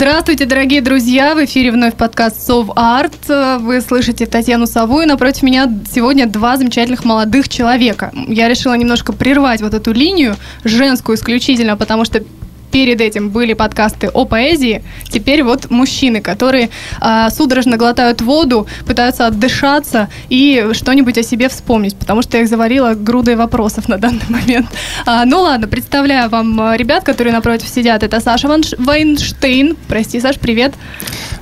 [0.00, 1.34] Здравствуйте, дорогие друзья!
[1.34, 3.28] В эфире вновь подкаст «Сов Арт».
[3.58, 8.12] Вы слышите Татьяну Сову, и напротив меня сегодня два замечательных молодых человека.
[8.28, 12.22] Я решила немножко прервать вот эту линию, женскую исключительно, потому что
[12.70, 19.26] перед этим были подкасты о поэзии, теперь вот мужчины, которые а, судорожно глотают воду, пытаются
[19.26, 24.20] отдышаться и что-нибудь о себе вспомнить, потому что я их заварила грудой вопросов на данный
[24.28, 24.68] момент.
[25.06, 28.02] А, ну ладно, представляю вам а, ребят, которые напротив сидят.
[28.02, 28.74] Это Саша Ванш...
[28.78, 29.76] Вайнштейн.
[29.88, 30.74] Прости, Саш, привет.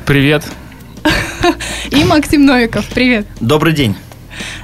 [0.05, 0.45] Привет.
[1.91, 2.87] И Максим Новиков.
[2.87, 3.27] Привет.
[3.41, 3.97] Добрый день.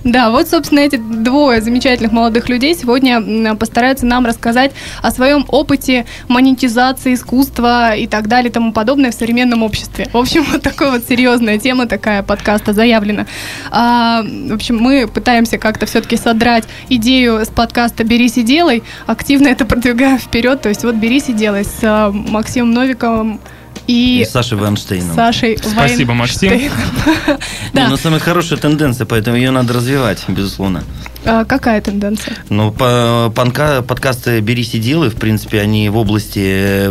[0.05, 6.07] Да, вот, собственно, эти двое замечательных молодых людей сегодня постараются нам рассказать о своем опыте
[6.29, 10.09] монетизации искусства и так далее и тому подобное в современном обществе.
[10.13, 13.27] В общем, вот такая вот серьезная тема такая подкаста заявлена.
[13.71, 19.49] А, в общем, мы пытаемся как-то все-таки содрать идею с подкаста «Берись и делай», активно
[19.49, 23.41] это продвигаем вперед, то есть вот «Берись и делай» с а, Максимом Новиковым,
[23.87, 25.15] и, и Сашей Вайнштейном.
[25.15, 26.53] Сашей Спасибо, Максим.
[27.73, 27.89] да.
[27.89, 30.83] Ну, самая хорошая тенденция, поэтому ее надо развивать, безусловно.
[31.25, 32.37] А какая тенденция?
[32.49, 36.91] Ну, по, панка, подкасты «Берись и делай», в принципе, они в области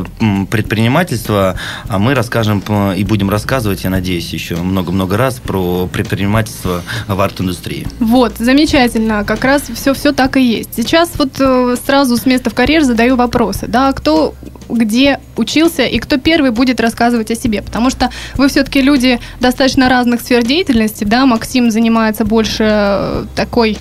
[0.49, 1.55] предпринимательства,
[1.87, 2.63] а мы расскажем
[2.95, 7.87] и будем рассказывать, я надеюсь, еще много-много раз про предпринимательство в арт-индустрии.
[7.99, 10.69] Вот, замечательно, как раз все, все так и есть.
[10.75, 14.33] Сейчас вот э, сразу с места в карьер задаю вопросы, да, кто
[14.71, 19.89] где учился и кто первый будет рассказывать о себе, потому что вы все-таки люди достаточно
[19.89, 23.77] разных сфер деятельности, да, Максим занимается больше э, такой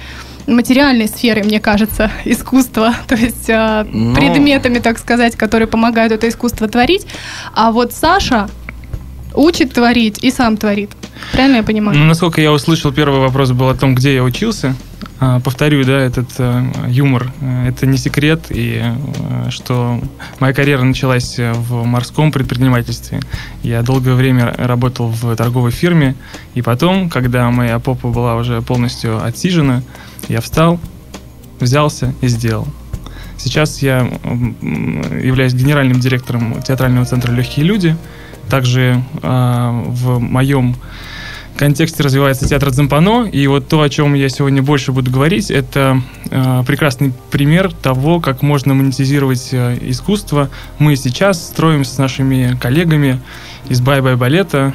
[0.46, 4.14] материальной сферой, мне кажется, искусства, то есть э, Но...
[4.14, 7.06] предметами, так сказать, которые помогают это искусство творить.
[7.54, 8.48] А вот Саша
[9.40, 10.90] учит творить и сам творит.
[11.32, 11.98] Правильно я понимаю?
[11.98, 14.74] Ну, насколько я услышал, первый вопрос был о том, где я учился.
[15.18, 20.00] А, повторю, да, этот э, юмор, э, это не секрет, и э, что
[20.38, 23.20] моя карьера началась в морском предпринимательстве.
[23.62, 26.16] Я долгое время работал в торговой фирме,
[26.54, 29.82] и потом, когда моя попа была уже полностью отсижена,
[30.28, 30.80] я встал,
[31.60, 32.66] взялся и сделал.
[33.36, 37.96] Сейчас я являюсь генеральным директором театрального центра «Легкие люди».
[38.50, 40.76] Также э, в моем
[41.56, 46.00] контексте развивается театр Дзампано, и вот то, о чем я сегодня больше буду говорить, это
[46.30, 50.50] э, прекрасный пример того, как можно монетизировать э, искусство.
[50.78, 53.20] Мы сейчас строим с нашими коллегами
[53.68, 54.72] из Бай-Бай Балета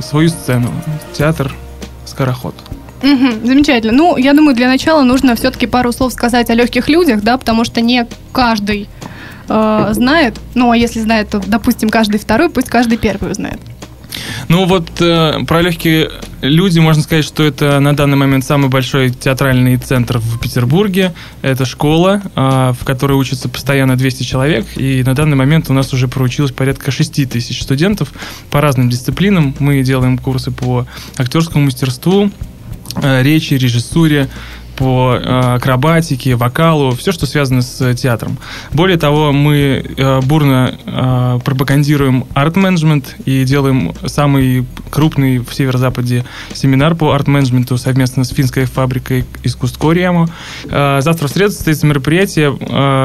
[0.00, 0.70] свою сцену,
[1.14, 1.52] театр
[2.04, 2.54] «Скороход».
[3.02, 3.92] Угу, замечательно.
[3.92, 7.64] Ну, я думаю, для начала нужно все-таки пару слов сказать о легких людях, да, потому
[7.64, 8.88] что не каждый
[9.48, 10.38] э, знает.
[10.54, 13.60] Ну, а если знает, то, допустим, каждый второй, пусть каждый первый узнает.
[14.48, 16.10] Ну вот э, про легкие
[16.40, 21.12] люди можно сказать, что это на данный момент самый большой театральный центр в Петербурге.
[21.42, 24.66] Это школа, э, в которой учатся постоянно 200 человек.
[24.76, 28.12] И на данный момент у нас уже проучилось порядка 6 тысяч студентов
[28.50, 29.54] по разным дисциплинам.
[29.58, 32.30] Мы делаем курсы по актерскому мастерству,
[33.02, 34.28] э, речи, режиссуре,
[34.78, 38.38] по э, акробатике, вокалу, все, что связано с театром.
[38.72, 46.24] Более того, мы э, бурно э, пропагандируем арт-менеджмент и делаем самый крупный в северо-западе
[46.54, 50.28] семинар по арт-менеджменту совместно с финской фабрикой искусств Кориаму.
[50.64, 52.56] Завтра в среду состоится мероприятие,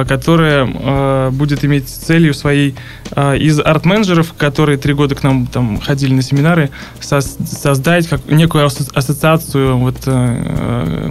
[0.07, 2.75] которое будет иметь целью своей
[3.15, 6.69] из арт-менеджеров, которые три года к нам там ходили на семинары,
[6.99, 9.97] создать как некую ассоциацию, вот,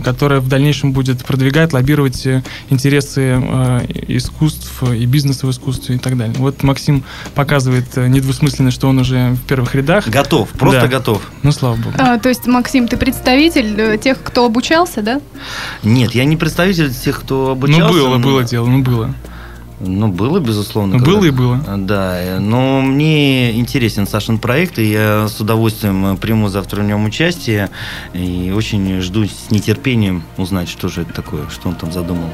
[0.04, 5.98] которая в дальнейшем будет продвигать, лоббировать э, интересы э, искусств и бизнеса в искусстве и
[5.98, 6.34] так далее.
[6.38, 7.04] Вот Максим
[7.34, 10.08] показывает э, недвусмысленно, что он уже в первых рядах.
[10.08, 10.88] Готов, просто да.
[10.88, 11.30] готов.
[11.42, 11.94] Ну, слава богу.
[11.98, 15.20] А, то есть, Максим, ты представитель тех, кто обучался, да?
[15.82, 17.86] Нет, я не представитель тех, кто обучался.
[17.86, 18.24] Ну, было, но...
[18.24, 19.14] было дело, ну, было.
[19.84, 20.98] Ну, было, безусловно.
[20.98, 21.58] Ну, было и было.
[21.76, 27.68] Да, но мне интересен Сашин проект, и я с удовольствием приму завтра в нем участие,
[28.14, 32.28] и очень жду с нетерпением узнать, что же это такое, что он там задумал.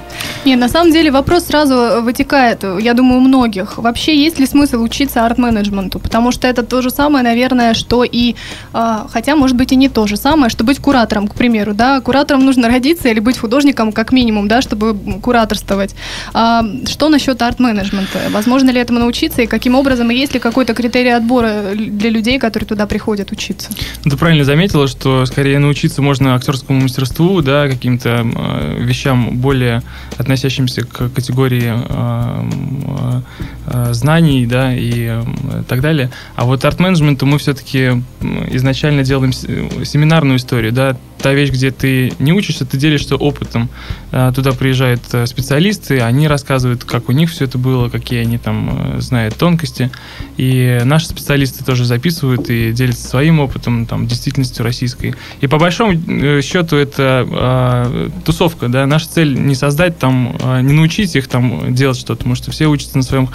[0.44, 3.78] Не, на самом деле вопрос сразу вытекает, я думаю, у многих.
[3.78, 5.98] Вообще, есть ли смысл учиться арт-менеджменту?
[5.98, 8.34] Потому что это то же самое, наверное, что и,
[8.72, 12.00] а, хотя, может быть, и не то же самое, что быть куратором, к примеру, да,
[12.00, 15.94] куратором нужно родиться или быть художником, как минимум, да, чтобы кураторствовать.
[16.34, 18.18] А, что насчет насчет арт-менеджмента.
[18.30, 22.38] Возможно ли этому научиться, и каким образом, и есть ли какой-то критерий отбора для людей,
[22.38, 23.70] которые туда приходят учиться?
[24.02, 29.82] Ты правильно заметила, что скорее научиться можно актерскому мастерству, да, каким-то э, вещам более
[30.16, 33.20] относящимся к категории э,
[33.66, 35.22] э, знаний, да, и э,
[35.68, 36.10] так далее.
[36.36, 38.02] А вот арт-менеджменту мы все-таки
[38.50, 43.68] изначально делаем семинарную историю, да, та вещь, где ты не учишься, ты делишься опытом.
[44.10, 48.38] А, туда приезжают э, специалисты, они рассказывают, как у них все это было, какие они
[48.38, 49.90] там э, знают тонкости.
[50.36, 55.14] И наши специалисты тоже записывают и делятся своим опытом, там, действительностью российской.
[55.40, 58.86] И по большому э, счету это э, тусовка, да.
[58.86, 62.96] Наша цель не создать там, не научить их там делать что-то, потому что все учатся
[62.96, 63.28] на своем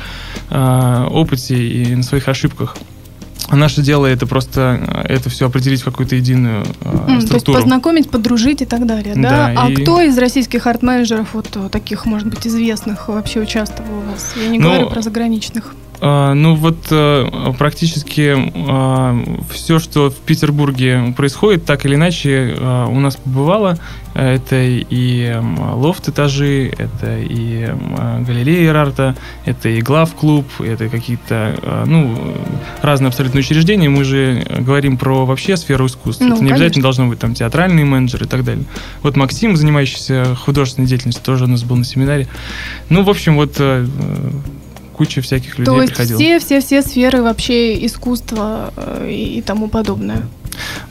[0.49, 2.77] э, опыте и на своих ошибках.
[3.47, 7.27] А наше дело это просто это все определить в какую-то единую э, структуру.
[7.27, 9.29] То есть познакомить, подружить и так далее, да?
[9.29, 9.75] да а и...
[9.75, 14.33] кто из российских арт-менеджеров, вот таких, может быть, известных, вообще участвовал у вас?
[14.35, 15.75] Я не ну, говорю про заграничных.
[16.05, 18.35] А, ну вот э, практически
[18.67, 19.17] а,
[19.49, 23.77] все, что в Петербурге происходит, так или иначе а, у нас побывало.
[24.13, 25.35] Это и
[25.73, 27.67] лофт-этажи, это и
[28.19, 32.15] галерея Рарта, это и глав-клуб, это какие-то ну,
[32.83, 33.89] разные абсолютно учреждения.
[33.89, 36.25] Мы же говорим про вообще сферу искусства.
[36.25, 36.55] Ну, это не конечно.
[36.57, 38.65] обязательно должно быть там театральные менеджеры и так далее.
[39.01, 42.27] Вот Максим, занимающийся художественной деятельностью, тоже у нас был на семинаре.
[42.89, 43.87] Ну, в общем, вот э,
[44.93, 46.19] куча всяких людей То есть приходила.
[46.19, 50.23] все, все, все сферы вообще искусства э, и тому подобное.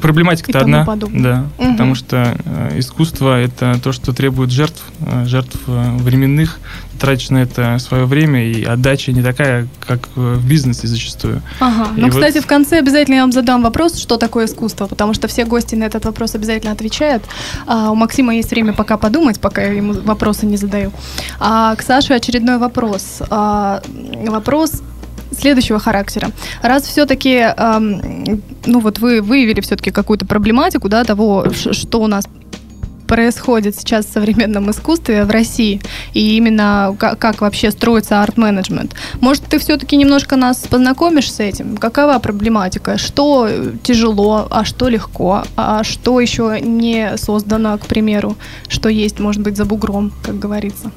[0.00, 1.22] Проблематика-то одна, подобное.
[1.22, 1.72] да, угу.
[1.72, 6.58] потому что э, искусство это то, что требует жертв, э, жертв э, временных,
[7.00, 11.42] тратишь на это свое время, и отдача не такая, как в бизнесе зачастую.
[11.60, 11.88] Ага.
[11.96, 15.44] Ну, кстати, в конце обязательно я вам задам вопрос, что такое искусство, потому что все
[15.44, 17.24] гости на этот вопрос обязательно отвечают.
[17.66, 20.92] А у Максима есть время пока подумать, пока я ему вопросы не задаю.
[21.40, 23.22] А к Саше очередной вопрос.
[23.30, 23.82] А,
[24.26, 24.82] вопрос
[25.38, 26.30] следующего характера.
[26.62, 32.24] Раз все-таки, эм, ну вот вы выявили все-таки какую-то проблематику, да, того, что у нас
[33.12, 35.82] происходит сейчас в современном искусстве в России
[36.14, 38.94] и именно как, как вообще строится арт-менеджмент.
[39.20, 41.76] Может, ты все-таки немножко нас познакомишь с этим?
[41.76, 42.96] Какова проблематика?
[42.96, 43.50] Что
[43.82, 45.44] тяжело, а что легко?
[45.56, 48.38] А что еще не создано, к примеру?
[48.66, 50.90] Что есть, может быть, за бугром, как говорится?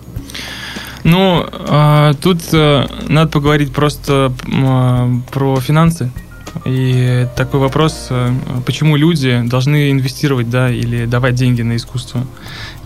[1.06, 6.12] Ну, а, тут а, надо поговорить просто а, про финансы.
[6.66, 8.34] И такой вопрос, э,
[8.66, 12.25] почему люди должны инвестировать, да, или давать деньги на искусство.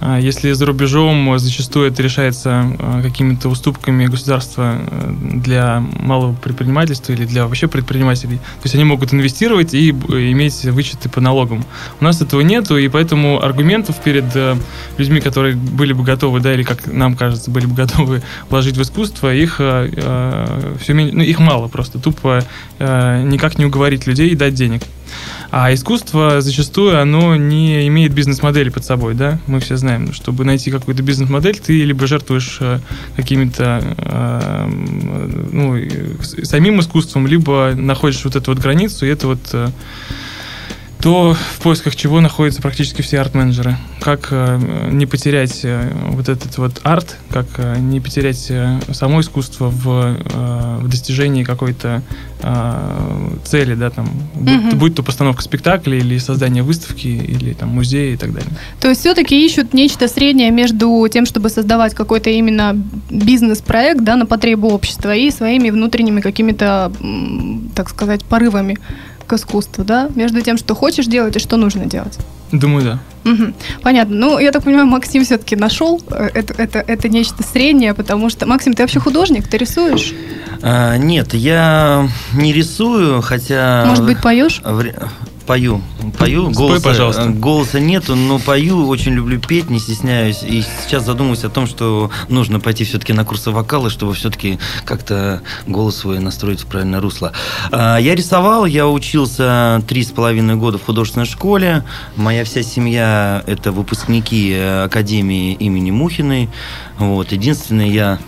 [0.02, 7.12] А если за рубежом зачастую это решается э, какими-то уступками государства э, для малого предпринимательства
[7.12, 11.66] или для вообще предпринимателей, то есть они могут инвестировать и иметь вычеты по налогам.
[12.00, 14.26] У нас этого нету, и поэтому аргументов перед
[14.98, 18.82] людьми, которые были бы готовы, да, или как нам кажется, были бы готовы вложить в
[18.82, 22.44] искусство, их все менее, ну, их мало просто, тупо
[22.80, 24.84] никак не уговорить людей и дать денег.
[25.52, 29.40] А искусство зачастую, оно не имеет бизнес-модели под собой, да?
[29.48, 32.80] Мы все знаем, чтобы найти какую-то бизнес-модель, ты либо жертвуешь э,
[33.16, 34.70] какими-то э,
[35.52, 35.76] ну,
[36.44, 39.70] самим искусством, либо находишь вот эту вот границу, и это вот э,
[41.02, 43.78] то в поисках чего находятся практически все арт-менеджеры.
[44.02, 44.60] Как э,
[44.92, 49.88] не потерять э, вот этот вот арт, как э, не потерять э, само искусство в,
[49.88, 52.02] э, в достижении какой-то
[52.42, 54.72] э, цели, да, там, mm-hmm.
[54.72, 58.52] будь, будь то постановка спектакля или создание выставки, или там музея и так далее.
[58.82, 62.76] То есть все-таки ищут нечто среднее между тем, чтобы создавать какой-то именно
[63.10, 66.92] бизнес-проект, да, на потребу общества и своими внутренними какими-то,
[67.74, 68.78] так сказать, порывами
[69.30, 70.10] к искусству, да?
[70.16, 72.18] Между тем, что хочешь делать и что нужно делать.
[72.52, 73.32] Думаю, да.
[73.32, 73.54] Угу.
[73.84, 74.16] Понятно.
[74.16, 78.48] Ну, я так понимаю, Максим все-таки нашел э, это, это, это нечто среднее, потому что...
[78.48, 79.48] Максим, ты вообще художник?
[79.48, 80.14] Ты рисуешь?
[80.64, 83.86] А, нет, я не рисую, хотя...
[83.86, 84.62] Может быть, поешь?
[85.50, 85.82] Пою.
[86.20, 86.54] Пою.
[86.54, 87.26] Спой, голоса, пожалуйста.
[87.26, 90.44] Голоса нету, но пою, очень люблю петь, не стесняюсь.
[90.44, 95.42] И сейчас задумываюсь о том, что нужно пойти все-таки на курсы вокала, чтобы все-таки как-то
[95.66, 97.32] голос свой настроить в правильное русло.
[97.72, 101.84] А, я рисовал, я учился три с половиной года в художественной школе.
[102.16, 106.48] Моя вся семья– это выпускники Академии имени Мухиной.
[107.00, 107.32] Вот.
[107.32, 108.20] Единственное, я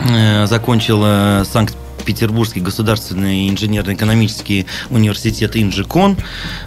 [0.00, 1.74] э, закончил э, Санкт
[2.08, 6.16] Петербургский государственный инженерно-экономический университет Инжикон,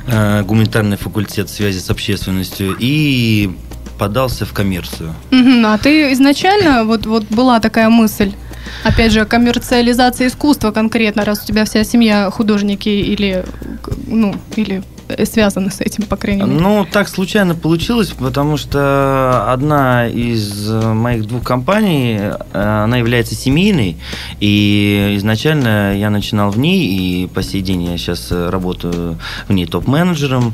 [0.06, 3.50] э, гуманитарный факультет связи с общественностью и
[3.98, 5.16] подался в коммерцию.
[5.32, 8.34] Угу, а ты изначально, вот, вот была такая мысль,
[8.84, 13.44] опять же, коммерциализация искусства конкретно, раз у тебя вся семья художники или,
[14.06, 14.84] ну, или
[15.18, 16.60] э, связаны с этим, по крайней мере?
[16.60, 23.98] Ну, так случайно получилось, потому что одна из моих двух компаний, э, она является семейной,
[24.40, 29.66] и изначально я начинал в ней, и по сей день я сейчас работаю в ней
[29.66, 30.54] топ-менеджером,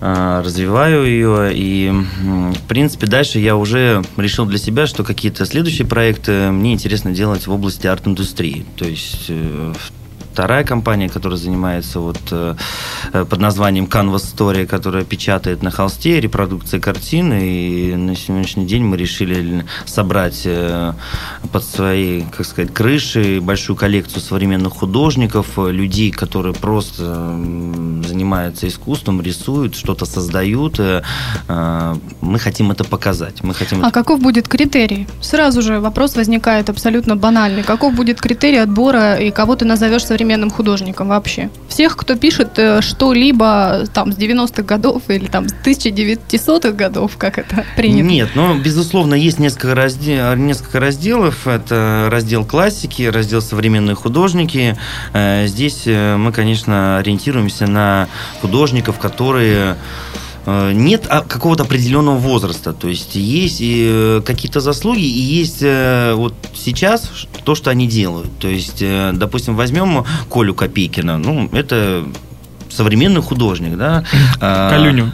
[0.00, 5.86] э, развиваю ее, и, в принципе, дальше я уже решил для себя, что какие-то следующие
[5.86, 9.30] проекты мне интересно делать в области арт-индустрии, то есть
[10.34, 12.56] вторая компания, которая занимается вот э,
[13.12, 17.46] э, под названием Canvas Story, которая печатает на холсте репродукции картины.
[17.46, 20.92] И на сегодняшний день мы решили собрать э,
[21.52, 27.04] под своей, как сказать, крышей большую коллекцию современных художников, людей, которые просто
[28.08, 30.80] занимаются искусством, рисуют, что-то создают.
[31.48, 33.44] Мы хотим это показать.
[33.44, 34.00] Мы хотим а это...
[34.00, 35.06] каков будет критерий?
[35.20, 37.62] Сразу же вопрос возникает абсолютно банальный.
[37.62, 41.50] Каков будет критерий отбора и кого ты назовешь современным современным художникам вообще.
[41.68, 47.38] Всех, кто пишет э, что-либо там с 90-х годов или там с 1900-х годов, как
[47.38, 48.06] это принято.
[48.08, 51.46] Нет, ну, безусловно, есть несколько, раздел, несколько разделов.
[51.46, 54.78] Это раздел классики, раздел современные художники.
[55.12, 58.08] Э, здесь э, мы, конечно, ориентируемся на
[58.40, 59.74] художников, которые Э,
[60.46, 62.72] нет какого-то определенного возраста.
[62.72, 67.10] То есть есть э, какие-то заслуги, и есть э, вот сейчас
[67.44, 68.30] то, что они делают.
[68.38, 68.82] То есть,
[69.12, 71.18] допустим, возьмем Колю Копейкина.
[71.18, 72.04] Ну, это
[72.70, 74.04] современный художник, да.
[74.40, 75.12] Калюню.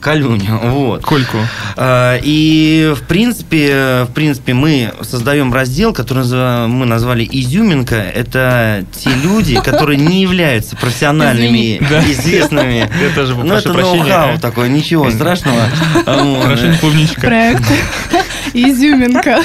[0.00, 1.02] Калюню, вот.
[1.02, 1.36] Кольку.
[1.76, 6.24] А, и, в принципе, в принципе, мы создаем раздел, который
[6.68, 7.96] мы назвали «Изюминка».
[7.96, 11.76] Это те люди, которые не являются профессиональными,
[12.10, 12.90] известными.
[13.02, 15.62] Я тоже Ну, это ноу-хау такое, ничего страшного.
[16.04, 17.20] Хорошо, клубничка.
[17.20, 17.64] Проект
[18.54, 19.42] «Изюминка»,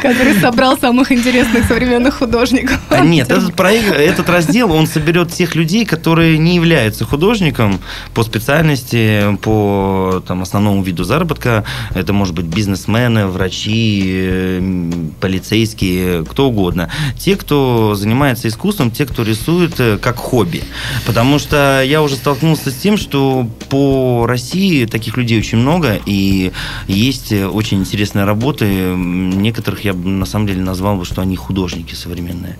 [0.00, 2.80] который собрал самых интересных современных художников.
[2.90, 7.80] А нет, этот проект, этот раздел, он соберет тех людей, которые не являются художником
[8.14, 9.91] по специальности, по
[10.26, 11.64] там, основному виду заработка.
[11.94, 16.90] Это может быть бизнесмены, врачи, э, полицейские, кто угодно.
[17.18, 20.62] Те, кто занимается искусством, те, кто рисует э, как хобби.
[21.06, 26.52] Потому что я уже столкнулся с тем, что по России таких людей очень много, и
[26.86, 28.64] есть очень интересные работы.
[28.94, 32.56] Некоторых я бы на самом деле назвал бы, что они художники современные.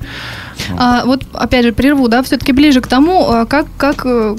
[0.78, 4.36] А, вот опять же прерву, да, все-таки ближе к тому, а, как, как, э,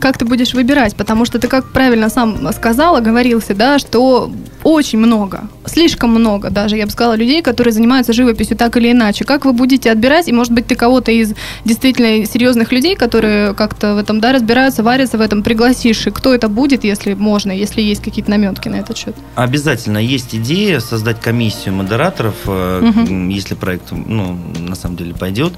[0.00, 4.30] как ты будешь выбирать, потому что ты как правильно сам сказала, говорился, да, что
[4.66, 9.24] очень много, слишком много даже, я бы сказала, людей, которые занимаются живописью так или иначе.
[9.24, 13.94] Как вы будете отбирать, и может быть ты кого-то из действительно серьезных людей, которые как-то
[13.94, 17.80] в этом, да, разбираются, варятся в этом, пригласишь, и кто это будет, если можно, если
[17.80, 19.14] есть какие-то наметки на этот счет?
[19.36, 23.30] Обязательно есть идея создать комиссию модераторов, угу.
[23.30, 25.52] если проект, ну, на самом деле пойдет,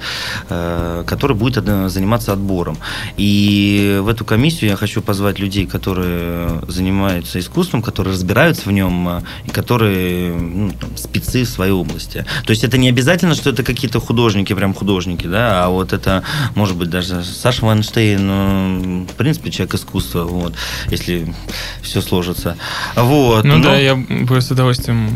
[0.49, 2.77] э, который будет заниматься отбором.
[3.17, 8.98] И в эту комиссию я хочу позвать людей, которые занимаются искусством, которые разбираются в нем,
[9.51, 12.25] которые ну, там, спецы в своей области.
[12.45, 16.23] То есть это не обязательно, что это какие-то художники, прям художники, да, а вот это,
[16.55, 20.53] может быть, даже Саша Вайнштейн, ну, в принципе, человек искусства, вот,
[20.89, 21.33] если
[21.81, 22.57] все сложится.
[22.95, 23.43] Вот.
[23.43, 23.63] Ну но...
[23.63, 25.09] да, я бы с удовольствием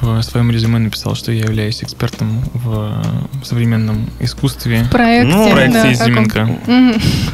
[0.00, 3.02] в своем резюме написал, что я являюсь экспертом в
[3.44, 4.84] современном искусстве.
[4.84, 6.58] В проекте, ну, в проекте да, «Изюминка».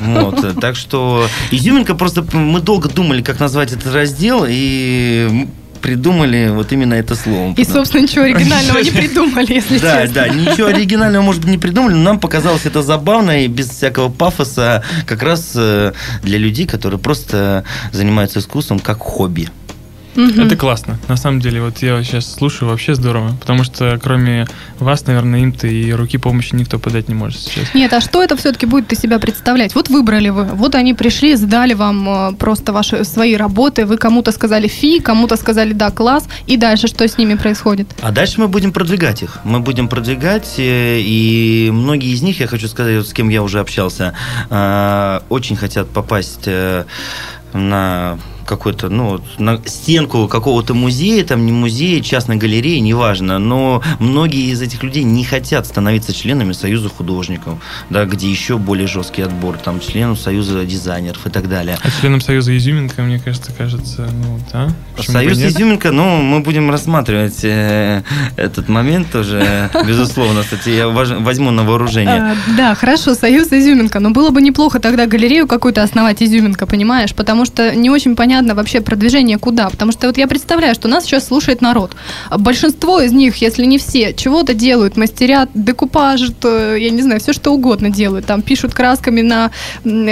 [0.01, 5.49] Вот, так что «Изюминка» просто мы долго думали, как назвать этот раздел, и
[5.81, 7.55] придумали вот именно это слово.
[7.57, 10.15] И, собственно, ничего оригинального не придумали, если да, честно.
[10.15, 13.69] Да, да, ничего оригинального, может быть, не придумали, но нам показалось это забавно и без
[13.71, 19.49] всякого пафоса как раз э, для людей, которые просто занимаются искусством как хобби.
[20.17, 20.43] Угу.
[20.43, 20.99] Это классно.
[21.09, 23.37] На самом деле, вот я сейчас слушаю, вообще здорово.
[23.41, 24.47] Потому что кроме
[24.79, 27.75] вас, наверное, им-то и руки помощи никто подать не может сейчас.
[27.75, 29.75] Нет, а что это все-таки будет из себя представлять?
[29.75, 34.33] Вот выбрали вы, вот они пришли, сдали вам э, просто ваши свои работы, вы кому-то
[34.33, 37.89] сказали фи, кому-то сказали да, класс, и дальше что с ними происходит?
[38.03, 39.39] А дальше мы будем продвигать их.
[39.45, 43.43] Мы будем продвигать, э, и многие из них, я хочу сказать, вот с кем я
[43.43, 44.15] уже общался,
[44.51, 46.49] э, очень хотят попасть
[47.53, 54.51] на какой-то, ну, на стенку какого-то музея, там не музея, частной галереи, неважно, но многие
[54.51, 57.59] из этих людей не хотят становиться членами Союза художников,
[57.91, 61.79] да, где еще более жесткий отбор, там, членов Союза дизайнеров и так далее.
[61.83, 64.71] А членом Союза Изюминка, мне кажется, кажется, ну, да?
[64.97, 68.03] Почему Союз Изюминка, ну, мы будем рассматривать э,
[68.37, 72.33] этот момент тоже, безусловно, кстати, я возьму на вооружение.
[72.33, 77.15] А, да, хорошо, Союз Изюминка, но было бы неплохо тогда галерею какую-то основать Изюминка, понимаешь,
[77.15, 79.69] потому что не очень понятно, непонятно вообще продвижение куда.
[79.69, 81.97] Потому что вот я представляю, что нас сейчас слушает народ.
[82.39, 87.33] Большинство из них, если не все, чего-то делают, мастерят, декупажат, э, я не знаю, все
[87.33, 88.27] что угодно делают.
[88.27, 89.51] Там пишут красками на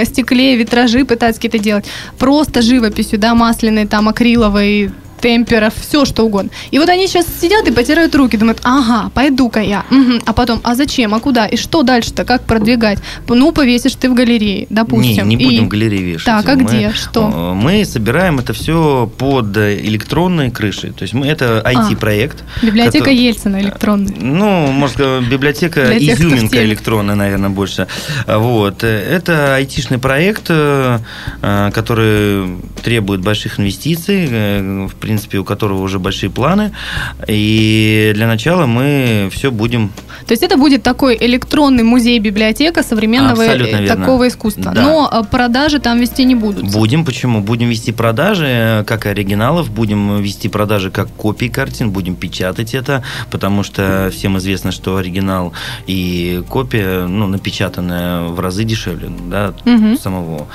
[0.05, 1.85] стекле, витражи пытаются какие-то делать.
[2.17, 6.51] Просто живописью, да, масляной, там, акриловой, темперов, все что угодно.
[6.71, 9.85] И вот они сейчас сидят и потирают руки, думают, ага, пойду-ка я.
[9.91, 10.21] Угу.
[10.25, 11.45] А потом, а зачем, а куда?
[11.45, 12.99] И что дальше-то, как продвигать?
[13.27, 15.27] Ну, повесишь ты в галерее, допустим.
[15.27, 15.65] Не, не будем и...
[15.65, 16.25] в галерее вешать.
[16.25, 17.31] Так, а мы, где, что?
[17.33, 20.91] э, Мы собираем это все под электронной крышей.
[20.91, 22.43] То есть мы, это IT-проект.
[22.61, 24.13] А, библиотека который- Ельцина электронная.
[24.19, 24.97] Ну, может,
[25.29, 27.87] библиотека Для изюминка электронная, наверное, больше.
[28.27, 28.83] Вот.
[28.83, 30.99] Это айтишный проект, э,
[31.41, 36.71] э, который требует больших инвестиций, э, в принципе, у которого уже большие планы.
[37.27, 39.89] И для начала мы все будем
[40.27, 43.95] То есть это будет такой электронный музей-библиотека современного Абсолютно э, верно.
[43.95, 44.71] такого искусства.
[44.71, 44.81] Да.
[44.83, 46.71] Но э, продажи там вести не будут.
[46.71, 47.41] Будем, почему?
[47.41, 53.01] Будем вести продажи, э, как оригиналов, будем вести продажи как копий картин, будем печатать это,
[53.31, 55.53] потому что всем известно, что оригинал
[55.87, 59.97] и копия, ну, напечатанная в разы дешевле, да, Мгм.
[59.97, 60.47] самого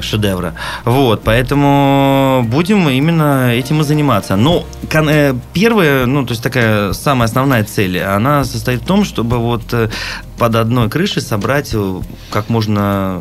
[0.00, 0.54] шедевра.
[0.84, 4.36] Вот, поэтому будем именно этим и заниматься.
[4.36, 9.04] Но кон- э, первая, ну, то есть такая самая основная цель, она состоит в том,
[9.04, 9.88] чтобы вот э,
[10.38, 12.00] под одной крышей собрать э,
[12.30, 13.20] как можно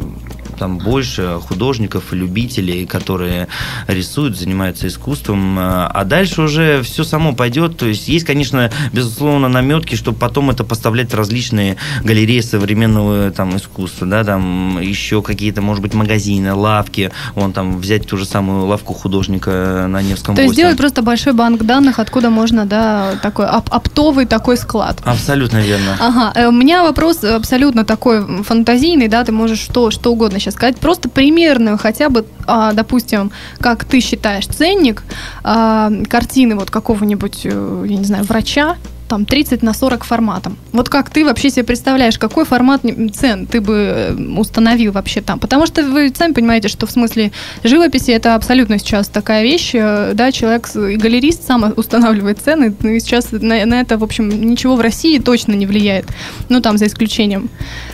[0.58, 3.48] там больше художников и любителей, которые
[3.88, 7.78] рисуют, занимаются искусством, э, а дальше уже все само пойдет.
[7.78, 13.58] То есть есть, конечно, безусловно, наметки, чтобы потом это поставлять в различные галереи современного там
[13.58, 18.66] искусства, да, там еще какие-то, может быть, магазины, лавки, вон там взять ту же самую
[18.66, 20.62] лавку художника на Невском То есть 8.
[20.62, 24.98] сделать просто большой банк данных, откуда можно, да, такой оп- оптовый такой склад.
[25.04, 25.98] Абсолютно верно.
[26.00, 30.54] Ага, э, у меня вопрос абсолютно такой фантазийный, да, ты можешь что, что угодно сейчас
[30.56, 35.04] сказать, просто примерную хотя бы, а, допустим, как ты считаешь, ценник
[35.44, 38.76] а, картины вот какого-нибудь, э, я не знаю, врача,
[39.08, 40.58] там 30 на 40 форматом.
[40.72, 42.82] Вот как ты вообще себе представляешь, какой формат
[43.14, 45.40] цен ты бы э, установил вообще там?
[45.40, 47.32] Потому что вы сами понимаете, что в смысле
[47.64, 53.00] живописи это абсолютно сейчас такая вещь, э, да, человек, галерист сам устанавливает цены, ну и
[53.00, 56.08] сейчас на, на это, в общем, ничего в России точно не влияет,
[56.50, 57.50] ну там за исключением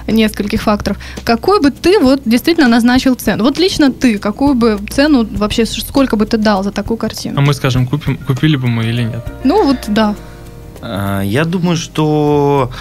[0.07, 0.97] нескольких факторов.
[1.23, 3.43] Какой бы ты вот действительно назначил цену?
[3.43, 7.41] Вот лично ты, какую бы цену вообще, сколько бы ты дал за такую А картину?
[7.41, 9.25] мы скажем, купим, купили бы мы или нет.
[9.43, 10.15] Ну вот, да.
[10.81, 12.71] А, Я думаю, что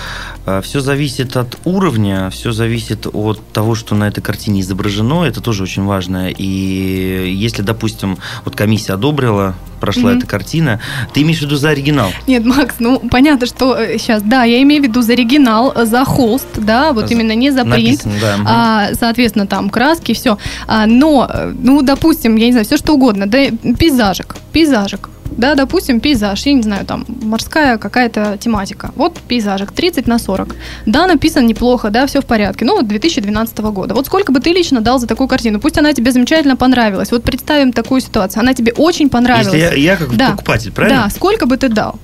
[0.63, 5.25] все зависит от уровня, все зависит от того, что на этой картине изображено.
[5.25, 6.31] Это тоже очень важно.
[6.31, 10.19] И если, допустим, вот комиссия одобрила, прошла Мгм.
[10.19, 10.81] эта картина,
[11.13, 12.11] ты имеешь в виду за оригинал?
[12.27, 16.05] Нет, Макс, ну понятно, что сейчас, да, я имею в виду за оригинал, э, за
[16.07, 18.05] холст, да, вот За- именно не за принт.
[18.05, 18.37] Написано, да.
[18.47, 20.39] А, соответственно, там краски, все.
[20.87, 23.39] но, э, ну, допустим, я не знаю, все что угодно, да,
[23.79, 25.11] пейзажик, пейзажик.
[25.37, 28.91] Да, допустим, пейзаж, я не знаю, там, морская какая-то тематика.
[28.97, 30.57] Вот пейзажик, 30 на 40.
[30.87, 32.65] Да, написан неплохо, да, все в порядке.
[32.65, 33.95] Ну, вот 2012 года.
[33.95, 35.61] Вот сколько бы ты лично дал за такую картину?
[35.61, 37.11] Пусть она тебе замечательно понравилась.
[37.13, 38.41] Вот представим такую ситуацию.
[38.41, 39.53] Она тебе очень понравилась.
[39.55, 40.31] Если я, я как Да.
[40.33, 41.05] покупатель, правильно?
[41.05, 41.99] Да, сколько бы ты дал?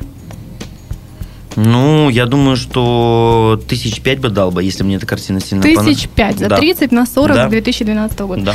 [1.56, 6.08] Ну, я думаю, что тысяч пять бы дал бы, если мне эта картина сильно Тысяч
[6.08, 6.56] пять за Да.
[6.56, 7.48] 30 на 40 Да.
[7.48, 8.42] 2012 года.
[8.42, 8.54] Да.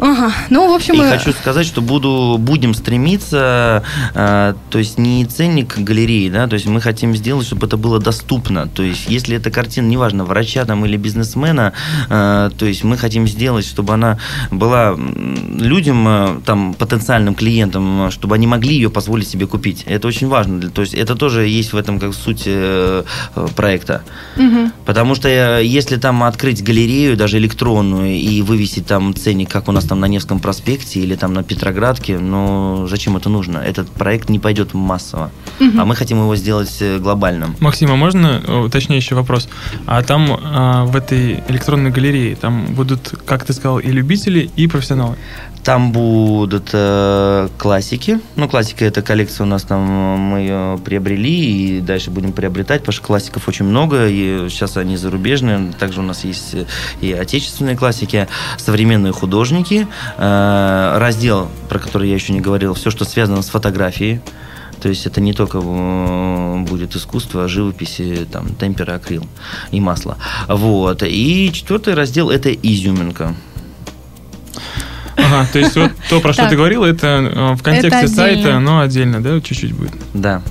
[0.00, 0.32] Ага.
[0.48, 3.82] Ну, в общем, И э, хочу сказать, что буду, будем стремиться,
[4.14, 7.98] э, то есть не ценник галереи, да, то есть мы хотим сделать, чтобы это было
[7.98, 8.66] доступно.
[8.66, 11.74] То есть если эта картина, неважно, врача там или бизнесмена,
[12.08, 14.18] э, то есть мы хотим сделать, чтобы она
[14.50, 19.84] была людям, э, там, потенциальным клиентам, э, чтобы они могли ее позволить себе купить.
[19.86, 20.70] Это очень важно.
[20.70, 23.04] То есть это тоже есть в этом как суть э,
[23.36, 24.02] э, проекта.
[24.36, 24.72] мгм.
[24.86, 29.72] Потому что э, если там открыть галерею, даже электронную, и вывесить там ценник, как у
[29.72, 33.58] нас там на Невском проспекте или там на Петроградке, ну зачем это нужно?
[33.58, 35.30] Этот проект не пойдет массово.
[35.58, 35.80] Мгм.
[35.80, 37.56] А мы хотим его сделать э, глобальным.
[37.58, 39.48] Максим, а можно э, уточняющий вопрос?
[39.86, 44.68] А там а, в этой электронной галерее там будут, как ты сказал, и любители, и
[44.68, 45.16] профессионалы.
[45.64, 48.18] Там будут э, классики.
[48.36, 52.80] Ну, классика это коллекция у нас там, э, мы ее приобрели и дальше будем приобретать,
[52.80, 55.72] потому что классиков очень много, и сейчас они зарубежные.
[55.78, 56.64] Также у нас есть э,
[57.02, 59.86] и отечественные классики, современные художники.
[60.16, 64.20] Э, раздел, про который я еще не говорил, все, что связано с фотографией.
[64.80, 69.26] То есть это не только э, будет искусство, а живописи, там, темпера, акрил
[69.72, 70.16] и масло.
[70.48, 71.02] Вот.
[71.02, 73.34] И четвертый раздел– это изюминка.
[75.24, 78.80] Ага, то есть вот то, про что ты говорил, это э, в контексте сайта, но
[78.80, 79.92] отдельно, да, чуть-чуть будет.
[80.14, 80.42] Да.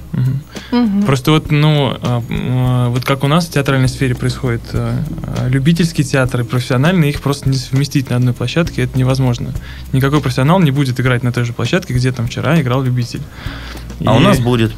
[1.06, 4.94] Просто вот, ну, а, м, вот как у нас в театральной сфере происходит, э,
[5.38, 9.54] э, любительский театр и профессиональный, их просто не совместить на одной площадке, это невозможно.
[9.94, 13.22] Никакой профессионал не будет играть на той же площадке, где там вчера играл любитель.
[14.06, 14.74] А у нас будет.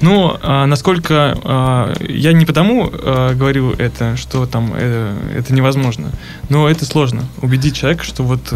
[0.00, 6.10] Ну, а, насколько а, я не потому а, говорю это, что там э, это невозможно,
[6.48, 8.52] но это сложно убедить человека, что вот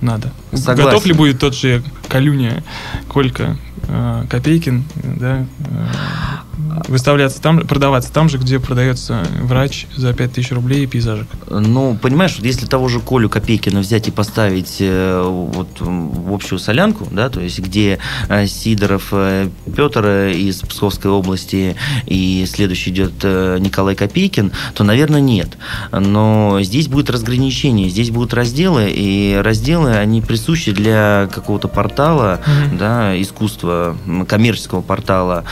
[0.00, 0.32] надо.
[0.52, 0.84] Согласен.
[0.84, 2.62] Готов ли будет тот же Калюня,
[3.08, 3.56] Колька,
[3.88, 4.84] а, Копейкин,
[5.18, 6.42] да, а,
[6.88, 11.26] выставляться там, продаваться там же, где продается врач за 5000 рублей и пейзажик.
[11.48, 16.58] Ну, понимаешь, вот если того же Колю Копейкина взять и поставить э, вот в общую
[16.58, 23.22] солянку, да, то есть где э, Сидоров э, Петр из Псковской области и следующий идет
[23.22, 25.56] Николай Копейкин, то, наверное, нет.
[25.92, 32.78] Но здесь будет разграничение, здесь будут разделы, и разделы, они присущи для какого-то портала, Мгм.
[32.78, 33.96] да, искусства,
[34.28, 35.44] коммерческого портала.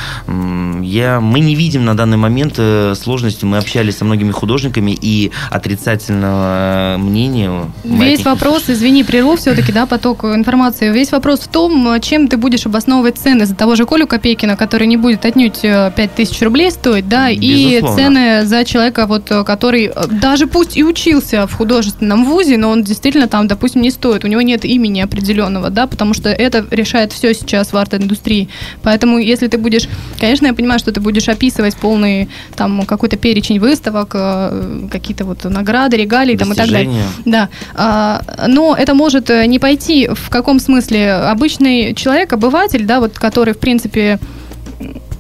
[0.96, 3.44] Я, мы не видим на данный момент э, сложности.
[3.44, 7.70] Мы общались со многими художниками, и отрицательного э, мнения...
[7.84, 10.90] Весь вопрос, извини, прерву все-таки, да, поток информации.
[10.90, 14.86] Весь вопрос в том, чем ты будешь обосновывать цены за того же Колю Копейкина, который
[14.86, 17.96] не будет отнюдь э, 5000 рублей стоить, да, и Безусловно.
[17.96, 22.70] цены за человека, вот, э, который э, даже пусть и учился в художественном вузе, но
[22.70, 24.24] он действительно там, допустим, не стоит.
[24.24, 28.48] У него нет имени определенного, да, потому что это решает все сейчас в арт-индустрии.
[28.82, 33.58] Поэтому, если ты будешь, конечно, я понимаю, что ты будешь описывать полный там какой-то перечень
[33.58, 36.90] выставок, э, какие-то вот награды, регалии там и так далее.
[37.24, 43.00] Да, А, но это может э, не пойти в каком смысле обычный человек, обыватель, да,
[43.00, 44.18] вот который в принципе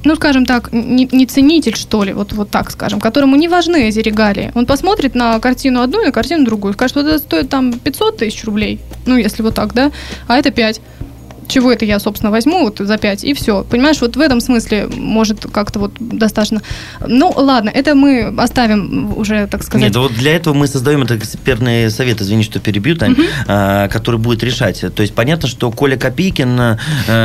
[0.06, 3.88] ну, скажем так, не, не ценитель, что ли, вот, вот так скажем, которому не важны
[3.88, 4.52] эти регалии.
[4.54, 8.18] Он посмотрит на картину одну и на картину другую, скажет, что это стоит там 500
[8.18, 9.90] тысяч рублей, ну, если вот так, да,
[10.28, 10.80] а это 5.
[11.48, 13.64] Чего это я, собственно, возьму вот за 5, и все.
[13.64, 16.62] Понимаешь, вот в этом смысле может как-то вот достаточно...
[17.06, 19.86] Ну, ладно, это мы оставим уже, так сказать...
[19.88, 24.18] Нет, вот для этого мы создаем этот экспертный совет, извини, что перебью, Тань, а, который
[24.18, 24.80] будет решать.
[24.94, 26.78] То есть понятно, что Коля Копейкин, а,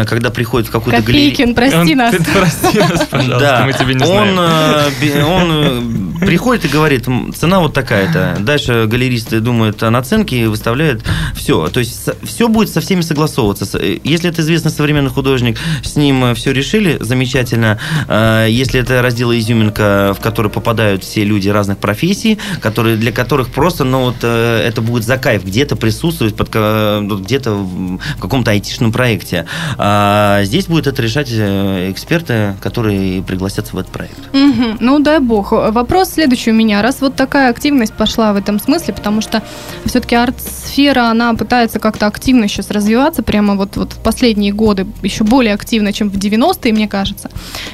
[0.05, 1.31] когда приходит в какую-то галерею...
[1.31, 2.15] Копейкин, прости Он- нас.
[2.15, 4.35] Ты прости нас, пожалуйста, Да, мы тебя не он, знаем.
[4.39, 8.37] э, би- он э, приходит и говорит, «М, цена вот такая-то.
[8.39, 11.03] Дальше галеристы думают о наценке и выставляют
[11.41, 11.67] все.
[11.69, 13.65] То есть все будет со всеми согласовываться.
[13.77, 17.79] Э, Если это известный современный художник, с ним все решили, замечательно.
[18.07, 23.49] Э, Если это раздел изюминка, в который попадают все люди разных профессий, которые, для которых
[23.49, 28.91] просто, ну вот э, это будет за кайф где-то присутствовать, под, где-то в каком-то айтишном
[28.91, 29.45] проекте.
[29.77, 34.33] А здесь будет это решать э, эксперты, которые пригласятся в этот проект.
[34.33, 34.77] Мгм.
[34.79, 35.51] Ну, дай бог.
[35.51, 36.81] Вопрос следующий у меня.
[36.81, 39.41] Раз вот такая активность пошла в этом смысле, потому что
[39.85, 45.23] все-таки арт-сфера, она пытается как-то активно сейчас развиваться, прямо вот, вот в последние годы, еще
[45.23, 47.29] более активно, чем в 90-е, мне кажется.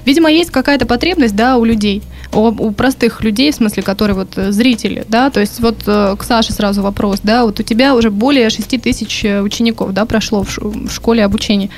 [0.05, 2.01] Видимо, есть какая-то потребность, да, у людей,
[2.33, 6.15] у, у простых людей, в смысле, которые вот э, зрители, да, то есть вот э,
[6.17, 10.05] к Саше сразу вопрос, да, вот у тебя уже более 6 тысяч э, учеников, да,
[10.05, 11.69] прошло в, в школе обучения.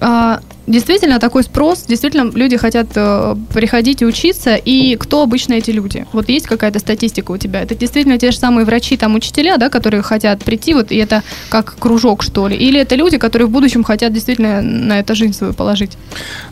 [0.00, 5.70] А, действительно такой спрос, действительно люди хотят э, приходить и учиться, и кто обычно эти
[5.70, 6.06] люди?
[6.12, 7.62] Вот есть какая-то статистика у тебя?
[7.62, 11.22] Это действительно те же самые врачи, там учителя, да, которые хотят прийти, вот и это
[11.48, 12.56] как кружок, что ли?
[12.56, 15.96] Или это люди, которые в будущем хотят действительно на это жизнь свою положить?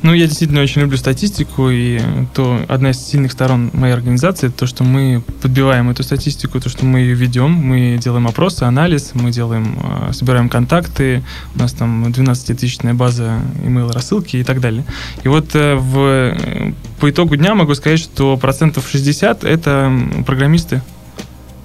[0.02, 2.00] Ну, я действительно очень люблю статистику, и
[2.34, 6.84] то одна из сильных сторон моей организации то, что мы подбиваем эту статистику, то, что
[6.84, 9.78] мы ее ведем, мы делаем опросы, анализ, мы делаем,
[10.08, 11.22] э, собираем контакты,
[11.54, 13.33] у нас там 12-тысячная база
[13.64, 14.84] email рассылки и так далее.
[15.22, 19.92] И вот э, в, э, по итогу дня могу сказать, что процентов 60 это
[20.26, 20.82] программисты,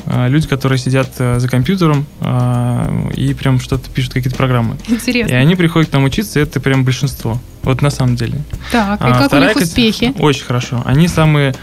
[0.05, 4.77] э, люди, которые сидят э, за компьютером э, и прям что-то пишут, какие-то программы.
[4.87, 5.37] И Интересно.
[5.37, 7.39] они приходят к нам учиться, это прям большинство.
[7.63, 8.41] Вот на самом деле.
[8.71, 10.13] Так, и А как у них успехи?
[10.17, 10.81] Очень хорошо.
[10.85, 11.53] Они самые,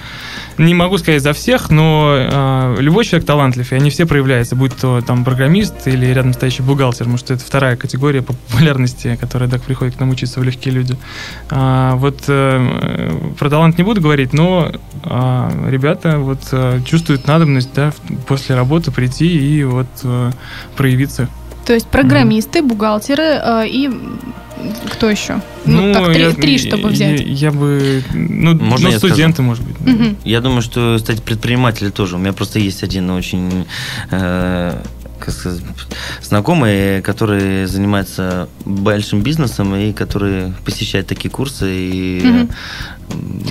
[0.58, 4.76] не могу сказать за всех, но э, любой человек талантлив, и они все проявляются, будь
[4.76, 9.48] то там программист или рядом стоящий бухгалтер, потому что это вторая категория по популярности, которая
[9.48, 10.96] так приходит к нам учиться в легкие люди.
[11.50, 17.72] А, вот э, про талант не буду говорить, но а, ребята вот э, чувствуют надобность
[17.74, 17.92] да,
[18.26, 20.30] после работы прийти и вот э,
[20.76, 21.28] проявиться.
[21.66, 23.90] То есть программисты, бухгалтеры э, и
[24.92, 25.40] кто еще?
[25.64, 27.20] Ну, так, три, я- три, чтобы взять.
[27.20, 28.02] Я, я бы...
[28.14, 29.14] Ну, Можно ну, я скажу?
[29.14, 29.78] студенты, может быть.
[29.80, 30.16] Мгм.
[30.24, 32.16] Я думаю, что, кстати, предприниматели тоже.
[32.16, 33.66] У меня просто есть один очень
[34.10, 34.80] э,
[35.18, 35.62] как сказать,
[36.22, 42.50] знакомые, которые занимаются большим бизнесом и которые посещают такие курсы и Мгм.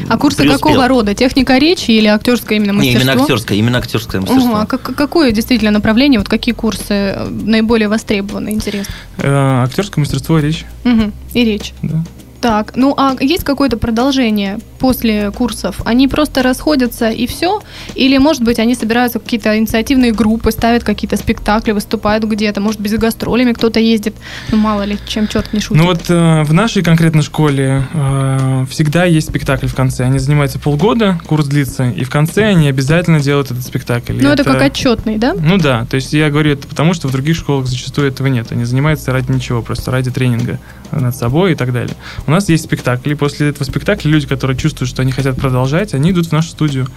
[0.10, 0.60] А курсы преуспел.
[0.60, 1.16] какого рода?
[1.16, 3.02] Техника речи или актерское именно Не, мастерство?
[3.12, 4.52] именно актерское, именно актерское мастерство.
[4.56, 8.94] Ага, а как- какое действительно направление, вот какие курсы э, наиболее востребованы, интересно?
[9.18, 10.66] Э, актерское мастерство, речь.
[10.84, 11.74] Мгм, И речь.
[11.82, 12.04] Да.
[12.42, 15.82] Так, ну а есть какое-то продолжение после курсов?
[15.86, 17.62] Они просто расходятся и все?
[17.96, 22.80] Или, может быть, они собираются в какие-то инициативные группы, ставят какие-то спектакли, выступают где-то, может
[22.80, 24.16] быть, с гастролями кто-то ездит?
[24.52, 25.82] Ну, мало ли, чем черт не шутит.
[25.82, 30.06] Ну вот э, в нашей конкретной школе э, всегда есть спектакль в конце.
[30.06, 34.22] Они занимаются полгода, курс длится, и в конце они обязательно делают этот спектакль.
[34.22, 35.34] Ну, это как отчетный, да?
[35.34, 38.52] Ну да, то есть я говорю это потому, что в других школах зачастую этого нет.
[38.52, 40.60] Они занимаются ради ничего, просто ради тренинга
[41.00, 41.96] над собой и так далее.
[42.28, 45.94] У нас есть спектакли, и после этого спектакля люди, которые чувствуют, что они хотят продолжать,
[45.94, 46.88] они идут в нашу студию.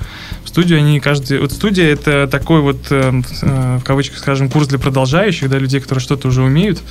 [0.45, 1.41] В студию они каждый...
[1.41, 5.81] Вот студия— это такой вот, э, э, в кавычках скажем, курс для продолжающих, да, людей,
[5.81, 6.83] которые что-то уже умеют.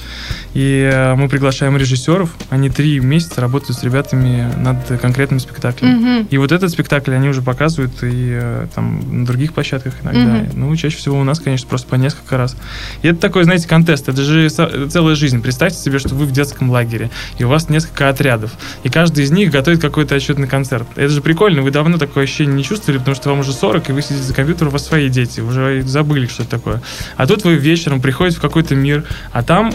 [0.53, 5.89] И э, мы приглашаем режиссеров, они три месяца работают с ребятами над конкретным спектаклем.
[5.89, 6.27] Мгм.
[6.29, 10.19] И вот этот спектакль они уже показывают и там на других площадках иногда.
[10.19, 10.49] Мгм.
[10.55, 12.55] Ну, чаще всего у нас, конечно, просто по несколько раз.
[13.01, 14.09] И это такой, знаете, контест.
[14.09, 15.41] Это же целая жизнь.
[15.41, 16.96] Представьте себе, что вы в детском лагере,
[17.37, 18.51] и у вас несколько отрядов,
[18.83, 20.87] и каждый из них готовит какой-то отчетный концерт.
[20.95, 21.61] Это же прикольно.
[21.61, 24.33] Вы давно такое ощущение не чувствовали, потому что вам уже 40, и вы сидите за
[24.33, 26.81] компьютером, у вас свои дети, уже забыли, что это такое.
[27.15, 29.73] А тут вы вечером приходите в какой-то мир, а там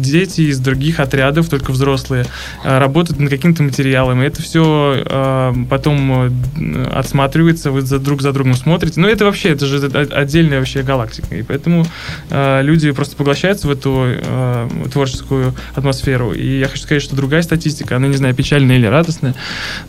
[0.00, 2.26] дети из других отрядов, только взрослые,
[2.64, 8.54] а, работают над каким-то материалом, и это все потом э, отсматривается, вы друг за другом
[8.54, 9.00] смотрите.
[9.00, 11.84] Ну, это вообще, это же отдельная вообще галактика, и поэтому
[12.30, 16.32] э, люди просто поглощаются в эту э, творческую атмосферу.
[16.32, 19.34] И я хочу сказать, что другая статистика, она, не знаю, печальная или радостная,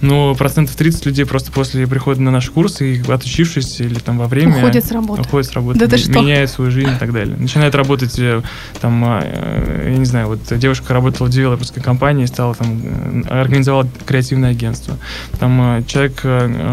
[0.01, 4.27] но процентов 30 людей просто после прихода на наш курс и отучившись или там во
[4.27, 4.57] время...
[4.57, 5.21] Уходят с работы.
[5.21, 5.79] Уходят с работы.
[5.79, 6.21] Да ты м- что?
[6.21, 7.35] Меняют свою жизнь и так далее.
[7.37, 8.41] Начинают работать э,
[8.79, 13.87] там, э, я не знаю, вот девушка работала в девелоперской компании, стала там, э, организовала
[14.05, 14.97] креативное агентство.
[15.39, 16.23] Там человек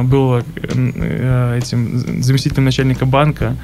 [0.04, 3.56] был этим заместителем начальника банка,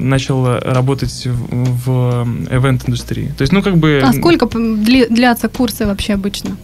[0.00, 3.32] начал работать в, в эвент-индустрии.
[3.36, 4.02] То есть, ну, как бы...
[4.04, 6.56] А сколько длятся курсы вообще обычно?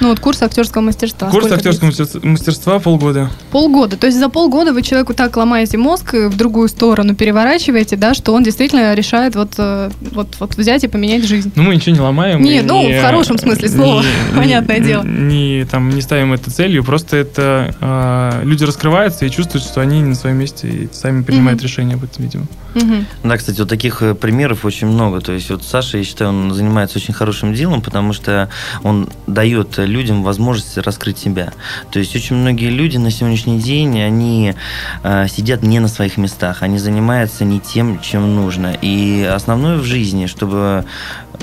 [0.00, 1.28] Ну, вот курс актерского мастерства.
[1.30, 2.02] Курс сколько актерского длится?
[2.02, 3.30] мастерства, мастерства полгода.
[3.50, 3.96] Полгода.
[3.96, 8.14] То есть за полгода вы человеку так ломаете мозг и в другую сторону переворачиваете, да,
[8.14, 11.52] что он действительно решает вот, э, вот, вот взять и поменять жизнь.
[11.54, 12.42] Ну, мы ничего не ломаем.
[12.42, 15.02] Не, и ну, в хорошем смысле слова, понятное дело.
[15.02, 20.00] Не, там, не ставим это целью, просто это э, люди раскрываются и чувствуют, что они
[20.00, 21.66] не на своем месте и сами принимают Мгм.
[21.66, 22.46] решение об этом, видимо.
[22.74, 23.06] Мгм.
[23.24, 25.20] Да, кстати, вот таких э, примеров очень много.
[25.20, 28.48] То есть вот Саша, я считаю, он занимается очень хорошим делом, потому что
[28.82, 31.52] он дает людям возможность раскрыть себя.
[31.90, 34.54] То есть очень многие люди на сегодняшний день, они
[35.02, 38.76] э, сидят не на своих местах, они занимаются не тем, чем нужно.
[38.80, 40.84] И основное в жизни, чтобы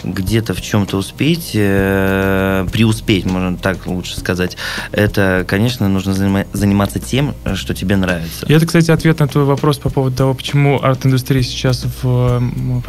[0.03, 4.57] где-то в чем-то успеть, э, преуспеть, можно так лучше сказать,
[4.91, 8.45] это, конечно, нужно занима- заниматься тем, что тебе нравится.
[8.45, 12.81] И это, кстати, ответ на твой вопрос по поводу того, почему арт-индустрия сейчас в м,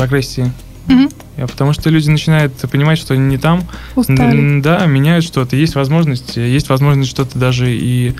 [0.88, 4.60] А Потому что люди начинают понимать, что они не там, Устали.
[4.60, 5.54] Да, меняют что-то.
[5.56, 8.14] Есть возможность, есть возможность что-то даже и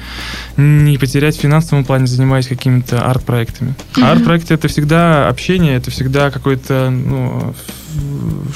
[0.57, 3.75] не потерять в финансовом плане, занимаясь какими-то арт-проектами.
[3.97, 4.09] А Мгм.
[4.09, 7.55] арт-проекты это всегда общение, это всегда какое-то, ну,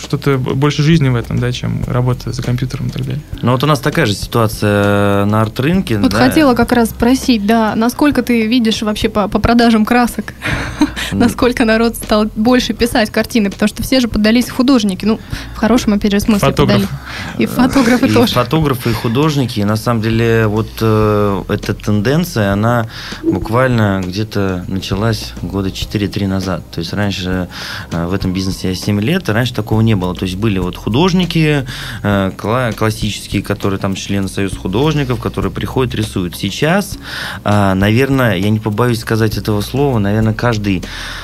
[0.03, 3.23] что-то больше жизни в этом, да, чем работа за компьютером и так далее.
[3.43, 5.99] Ну вот у нас такая же ситуация на арт-рынке.
[5.99, 6.19] Вот да.
[6.19, 10.35] хотела как раз спросить, да, насколько ты видишь вообще по, по продажам красок,
[11.13, 15.19] насколько народ стал больше писать картины, потому что все же поддались художники, ну,
[15.55, 16.81] в хорошем, опять же, смысле Фотограф.
[16.81, 17.39] поддались.
[17.39, 18.33] И фотографы и тоже.
[18.35, 19.61] фотографы, и художники.
[19.61, 22.87] И на самом деле вот э, эта тенденция, она
[23.23, 26.63] буквально где-то началась года 4-3 назад.
[26.71, 27.49] То есть раньше
[27.93, 30.15] э, в этом бизнесе я 7 лет, и раньше такого не было.
[30.15, 31.67] То есть были вот художники
[32.03, 36.37] э, кла- классические, которые там члены Союза художников, которые приходят, рисуют.
[36.37, 36.99] Сейчас,
[37.45, 40.83] э, наверное, я не побоюсь сказать этого слова, наверное, каждый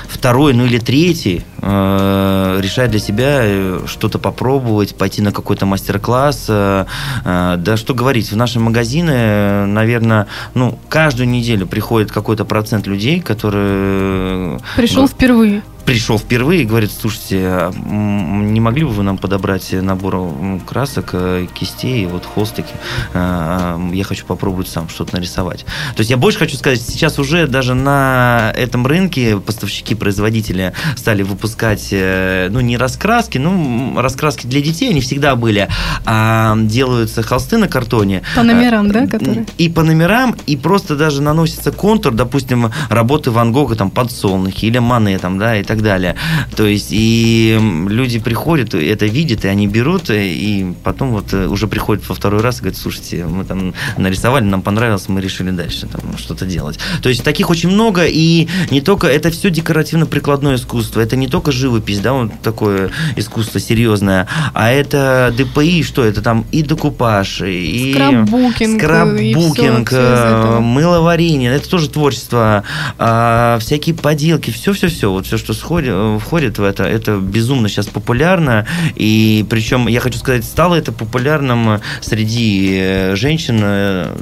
[0.08, 6.46] второй, ну или третий э, решает для себя э, что-то попробовать, пойти на какой-то мастер-класс.
[6.48, 6.84] э,
[7.24, 13.20] э, да что говорить, в наши магазины, наверное, ну, каждую неделю приходит какой-то процент людей,
[13.20, 14.60] которые...
[14.76, 15.62] Пришел э, впервые.
[15.86, 20.32] Пришел впервые и говорит, слушайте, а, не могли бы вы нам подобрать набор
[20.66, 22.74] красок, э, кистей, вот холстики?
[23.14, 25.64] А, а, Я хочу попробовать сам что-то нарисовать.
[25.94, 31.22] То есть я больше хочу сказать, сейчас уже даже на этом рынке поставщики, производители стали
[31.22, 35.68] выпускать, э, ну, не раскраски, ну, раскраски для детей, они всегда были,
[36.04, 38.22] а делаются холсты на картоне.
[38.34, 39.46] По номерам, да, Э, которые?
[39.58, 44.78] И по номерам, и просто даже наносится контур, допустим, работы Ван Гога, там, подсолнухи или
[44.78, 46.16] Мане, там, да, и так далее.
[46.56, 47.58] То есть, и
[47.88, 52.14] люди приходят, это видят, и они берут, э, и потом вот э, уже приходят во
[52.14, 56.46] второй раз и говорят, слушайте, мы там нарисовали, нам понравилось, мы решили дальше там что-то
[56.46, 56.78] делать.
[57.02, 61.52] То есть, таких очень много, и не только, это все декоративно-прикладное искусство, это не только
[61.52, 67.92] живопись, да, вот такое искусство серьезное, а это ДПИ, что это там и декупаж, и...
[67.92, 72.64] Скраббукинг, Скраббукинг, э, мыловарение, это тоже творчество,
[72.98, 78.66] а, всякие поделки, все-все-все, вот все, что э, входит в это, это безумно сейчас популярно,
[78.94, 84.16] и причем, я хочу сказать, стало это популярным среди э, женщин, э,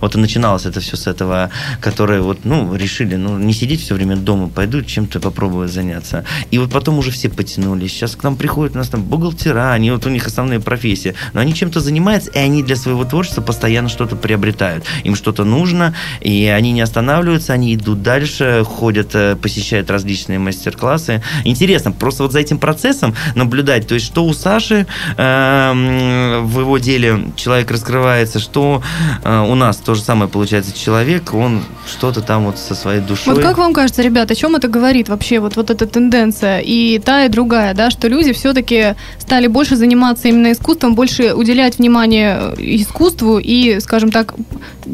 [0.00, 3.94] вот и начиналось это все с этого, которые вот, ну, решили, ну, не сидеть все
[3.94, 6.24] время дома, пойду чем-то попробую заняться.
[6.50, 7.92] И вот потом уже все потянулись.
[7.92, 11.40] Сейчас к нам приходят у нас там бухгалтера, они вот у них основные профессии, но
[11.40, 14.84] они чем-то занимаются, и они для своего творчества постоянно что-то приобретают.
[15.04, 21.22] Им что-то нужно, и они не останавливаются, они идут дальше, ходят, э, посещают различные мастер-классы.
[21.44, 24.86] Интересно, просто вот за этим процессом наблюдать, то есть что у Саши
[25.16, 28.82] эм, в его деле человек раскрывается, что
[29.22, 33.34] э, у нас то же самое получается человек, он что-то там вот со своей душой.
[33.34, 37.00] Вот как вам кажется, ребят, о чем это говорит вообще, вот, вот эта тенденция и
[37.00, 42.54] та, и другая, да, что люди все-таки стали больше заниматься именно искусством, больше уделять внимание
[42.56, 44.36] искусству и, скажем так,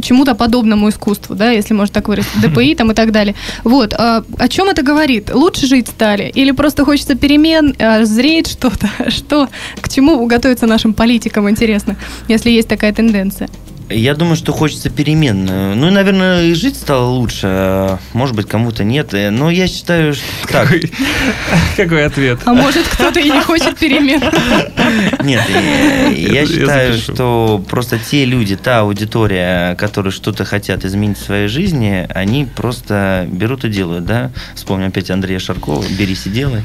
[0.01, 3.35] чему-то подобному искусству, да, если можно так выразить, ДПИ там и так далее.
[3.65, 5.31] Вот, а, о чем это говорит?
[5.31, 6.33] Лучше жить стали?
[6.35, 8.89] Или просто хочется перемен, а, зреет что-то?
[9.11, 11.97] Что, к чему готовиться нашим политикам, интересно,
[12.29, 13.51] если есть такая тенденция?
[13.89, 15.45] Я думаю, что хочется перемен.
[15.45, 17.99] Ну, и, наверное, и жить стало лучше.
[18.15, 19.13] Может быть, кому-то нет.
[19.13, 20.67] Но я считаю, что так.
[20.69, 20.93] Какой,
[21.77, 22.41] какой ответ?
[22.47, 24.21] А может, кто-то и не хочет перемен?
[25.25, 27.15] Нет, я Я считаю, запишу.
[27.15, 33.27] что просто те люди, та аудитория, которые что-то хотят изменить в своей жизни, они просто
[33.31, 34.31] берут и делают, да?
[34.55, 36.63] Вспомним опять Андрея Шаркова, «Берись и делай».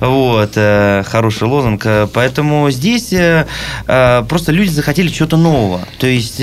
[0.00, 1.86] Вот, э, хороший лозунг.
[2.12, 3.46] Поэтому здесь э,
[3.86, 5.86] э, просто люди захотели чего-то нового.
[5.98, 6.40] То есть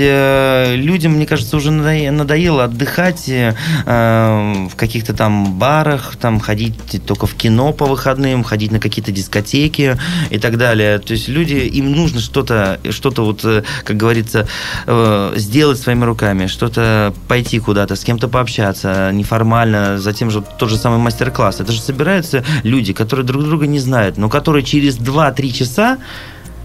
[0.76, 3.54] людям, мне кажется, уже надоело отдыхать э,
[3.86, 9.12] э, в каких-то там барах, там ходить только в кино по выходным, ходить на какие-то
[9.12, 9.98] дискотеки
[10.30, 10.98] и так далее.
[10.98, 14.46] То есть люди, им нужно что-то, что-то вот, э, как говорится,
[14.86, 20.76] э, сделать своими руками, что-то пойти куда-то, с кем-то пообщаться неформально, затем же тот же
[20.76, 21.60] самый мастер-класс.
[21.60, 25.98] Это же собираются люди, которые друг друга не знают, но которые через 2-3 часа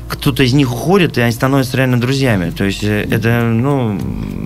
[0.09, 2.49] кто-то из них уходит, и они становятся реально друзьями.
[2.49, 3.99] То есть э, это, ну...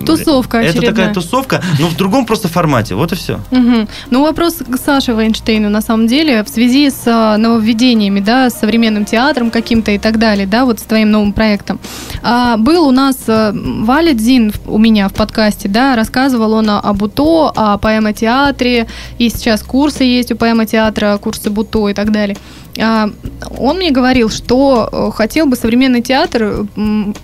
[0.06, 0.90] Тусовка Это очередная.
[0.90, 2.94] такая тусовка, но в другом просто формате.
[2.94, 3.40] Вот и все.
[3.50, 3.88] Мгм.
[4.10, 8.60] Ну, вопрос к Саше Вайнштейну, на самом деле, в связи с а, нововведениями, да, с
[8.60, 11.80] современным театром каким-то и так далее, да, вот с твоим новым проектом.
[12.22, 16.80] А, был у нас а, Валя Дзин у меня в подкасте, да, рассказывал он о,
[16.80, 18.86] о Буто, о поэмотеатре,
[19.18, 22.36] и сейчас курсы есть у поэмотеатра, курсы Буто и так далее.
[22.80, 23.10] А,
[23.58, 26.66] Он мне говорил, что э, хотел бы современный театр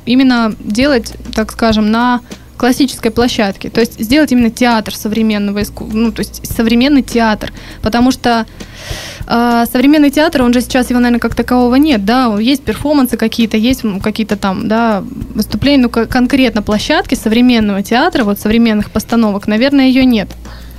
[0.07, 2.21] именно делать, так скажем, на
[2.61, 3.71] классической площадке.
[3.71, 7.53] То есть сделать именно театр современного искусства, ну, то есть современный театр.
[7.81, 8.45] Потому что
[9.27, 13.57] э, современный театр, он же сейчас его, наверное, как такового нет, да, есть перформансы какие-то,
[13.57, 15.03] есть какие-то там, да,
[15.35, 20.29] выступления, но ко- конкретно площадки современного театра, вот современных постановок, наверное, ее нет.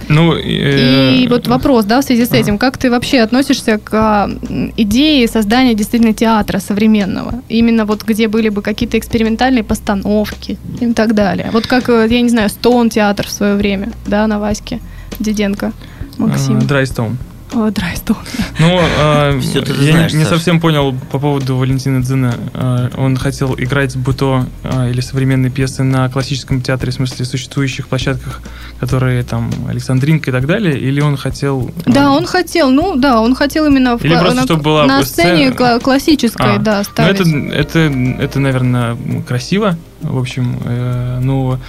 [0.09, 3.93] Ну, И э, вот вопрос, да, в связи с этим, как ты вообще относишься к
[3.93, 4.29] а,
[4.77, 7.41] идее создания действительно театра современного?
[7.49, 11.49] Именно вот где были бы какие-то экспериментальные постановки и так далее.
[11.53, 14.79] Вот как, э, я не знаю, Стоун театр в свое время, да, на Ваське,
[15.19, 15.71] Диденко,
[16.17, 16.57] Максим.
[16.57, 17.11] э, Драйстоун.
[17.11, 18.17] О, Драйстоун.
[18.59, 20.35] Ну, э, ты я не- знаешь, не, Саш.
[20.35, 22.33] совсем понял по поводу Валентина Дзина.
[22.53, 27.87] Э, он хотел играть буто э, или современные пьесы на классическом театре, в смысле существующих
[27.87, 28.41] площадках,
[28.79, 31.71] которые там Александринка и так далее, или он хотел...
[31.85, 34.61] э, Да, он хотел, ну да, он хотел именно в Или кла- просто, на, чтобы
[34.63, 37.19] была на сцене кла- классической, А, да, Ну, ставить.
[37.19, 37.79] это, это,
[38.19, 39.75] это, наверное, красиво.
[40.01, 41.59] В общем, э, ну,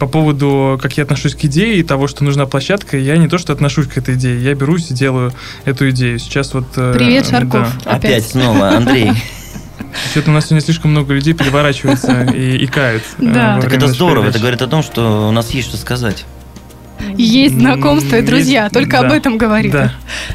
[0.00, 3.36] по поводу, как я отношусь к идее и того, что нужна площадка, я не то,
[3.36, 5.32] что отношусь к этой идее, я берусь и делаю
[5.66, 6.18] эту идею.
[6.18, 6.64] Сейчас вот...
[6.76, 7.68] э, Привет, Шарков.
[7.84, 7.90] да.
[7.92, 8.04] Опять.
[8.12, 9.12] Опять снова, Андрей.
[10.12, 13.02] Что-то у нас сегодня слишком много людей переворачивается и икают.
[13.18, 13.60] э, Да.
[13.60, 16.24] Так это здорово, это говорит о том, что у нас есть что сказать.
[17.16, 19.72] Есть знакомства и друзья, есть- только об да, этом говорит.
[19.72, 19.92] да.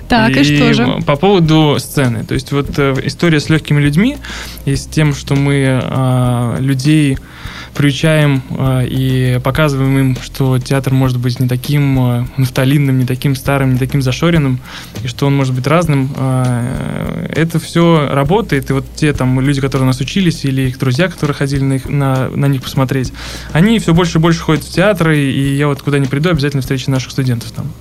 [0.08, 1.02] Так, и, что же?
[1.08, 2.24] По поводу сцены.
[2.24, 4.18] То есть вот э, история с легкими людьми
[4.66, 7.18] и с тем, что мы а, людей
[7.76, 13.36] приучаем а, и показываем им, что театр может быть не таким а, нафталинным, не таким
[13.36, 14.60] старым, не таким зашоренным,
[15.04, 16.10] и что он может быть разным.
[16.16, 20.80] А, это все работает, и вот те там люди, которые у нас учились, или их
[20.80, 23.12] друзья, которые ходили на, их- на, на них посмотреть,
[23.52, 26.62] они все больше и больше ходят в театры, и я вот куда ни приду, обязательно
[26.62, 27.72] встречу наших студентов там.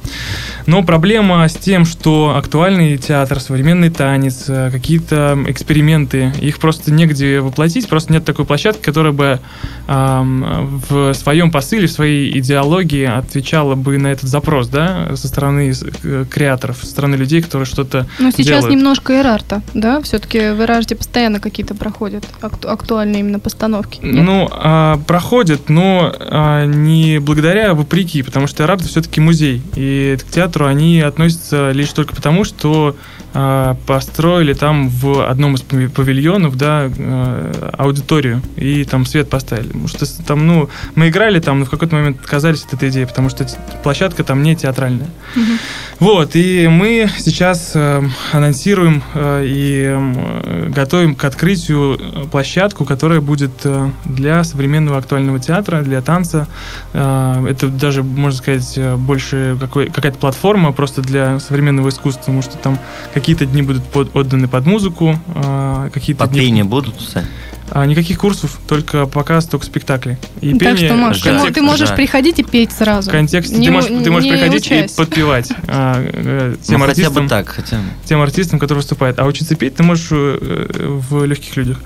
[0.66, 7.40] Но проблема с тем, что актуальный театр, современный танец, э, какие-то эксперименты, их просто негде
[7.40, 9.40] воплотить, просто нет такой площадки, которая бы
[9.86, 15.72] в своем посыле, в своей идеологии отвечала бы на этот запрос, да, со стороны
[16.04, 18.70] э, креаторов, со стороны людей, которые что-то Ну, сейчас делают.
[18.70, 20.00] немножко Эрарта, да?
[20.02, 24.00] Все-таки в Эрарте постоянно какие-то проходят акту- актуальные именно постановки.
[24.02, 24.24] Нет?
[24.24, 29.62] Ну, а, проходит, но а, не благодаря, а вопреки, потому что Эрарт все-таки музей.
[29.76, 32.96] И к театру они относятся лишь только потому, что
[33.34, 39.73] а, построили там в одном из пави- павильонов, да, а, аудиторию, и там свет поставили.
[39.74, 43.04] Потому что там, ну, мы играли там, но в какой-то момент отказались от этой идеи,
[43.04, 43.46] потому что
[43.82, 45.08] площадка там не театральная.
[45.34, 45.58] Мгм.
[46.00, 48.02] Вот, и мы сейчас э,
[48.32, 55.38] анонсируем э, и э, готовим к открытию э, площадку, которая будет э, для современного актуального
[55.40, 56.46] театра, для танца.
[56.92, 62.56] Э, это даже, можно сказать, больше какой, какая-то платформа просто для современного искусства, потому что
[62.58, 62.78] там
[63.12, 66.40] какие-то дни будут под- отданы под музыку, э, какие-то Под дни...
[66.40, 67.26] пение будут, Сань?
[67.74, 70.16] А, никаких курсов, только показ, только спектакли.
[70.40, 71.96] И так пение что, Маш, в ты, ты можешь да.
[71.96, 73.10] приходить и петь сразу.
[73.10, 73.56] в контексте.
[73.56, 74.92] Не ты можешь, у- ты можешь не приходить учась.
[74.92, 77.82] и подпевать а, э, тем Ну, хотя артистам бы так, хотя бы.
[78.04, 79.18] тем артистам, которые выступают.
[79.18, 81.80] А учиться петь ты можешь э, в легких людях.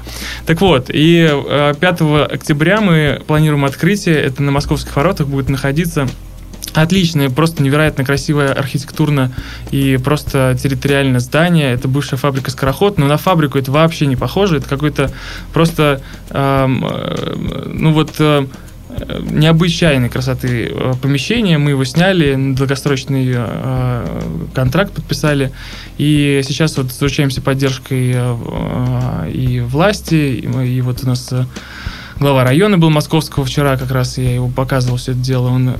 [0.44, 2.00] Так вот, и э, 5
[2.32, 4.16] октября мы планируем открытие.
[4.16, 6.06] Это на Московских воротах будет находиться
[6.82, 9.32] Отличное, просто невероятно красивое архитектурно
[9.72, 11.72] и просто территориальное здание.
[11.72, 14.58] Это бывшая фабрика «Скороход», но на фабрику это вообще не похоже.
[14.58, 15.10] Это какой-то
[15.52, 16.00] просто,
[16.30, 18.46] эм, э, ну вот, э,
[19.28, 21.58] необычайной красоты э, помещение.
[21.58, 24.22] Мы его сняли, долгосрочный э,
[24.54, 25.50] контракт подписали.
[25.98, 28.36] И сейчас вот заручаемся поддержкой э,
[29.26, 31.44] э, и власти, и, и вот у нас э,
[32.20, 35.48] глава района был московского вчера, как раз я его показывал все это дело.
[35.48, 35.74] Он, э,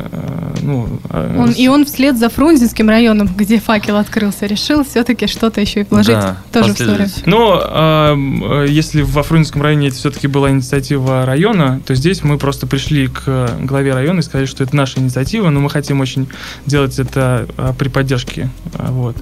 [0.62, 5.26] ну, э, Он, с- и он вслед за Фрунзенским районом, где факел открылся, решил все-таки
[5.26, 7.08] что-то еще и вложить Да, тоже в историю.
[7.26, 8.16] Но э,
[8.64, 13.08] э, если во Фрунзенском районе это все-таки была инициатива района, то здесь мы просто пришли
[13.08, 16.28] к главе района и сказали, что это наша инициатива, но мы хотим очень
[16.66, 18.48] делать это э, при поддержке.
[18.74, 19.16] Вот.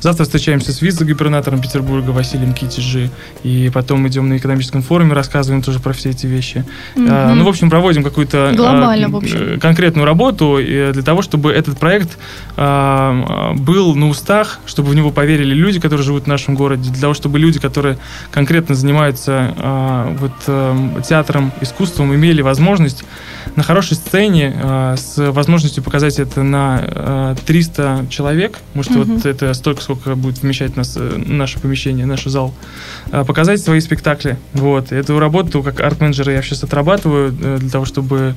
[0.00, 3.10] Завтра встречаемся с вице-губернатором Петербурга Василием Китиджи,
[3.42, 6.57] и потом идем на экономическом форуме, рассказываем тоже про все эти вещи.
[6.96, 7.38] А, Мгм.
[7.38, 12.18] Ну, в общем, проводим какую-то а, э, конкретную работу для того, чтобы этот проект
[12.56, 17.00] а, был на устах, чтобы в него поверили люди, которые живут в нашем городе, для
[17.00, 17.98] того, чтобы люди, которые
[18.30, 23.04] конкретно занимаются а, вот, э, театром, искусством, имели возможность
[23.56, 29.16] на хорошей сцене а, с возможностью показать это на а, 300 человек, может, Мгм.
[29.16, 32.54] вот это столько, сколько будет вмещать нас, э, наше помещение, наш зал,
[33.10, 34.36] а, показать свои спектакли.
[34.52, 34.92] Вот.
[34.92, 38.34] Эту работу как арт-менеджер я сейчас отрабатываю э, для того, чтобы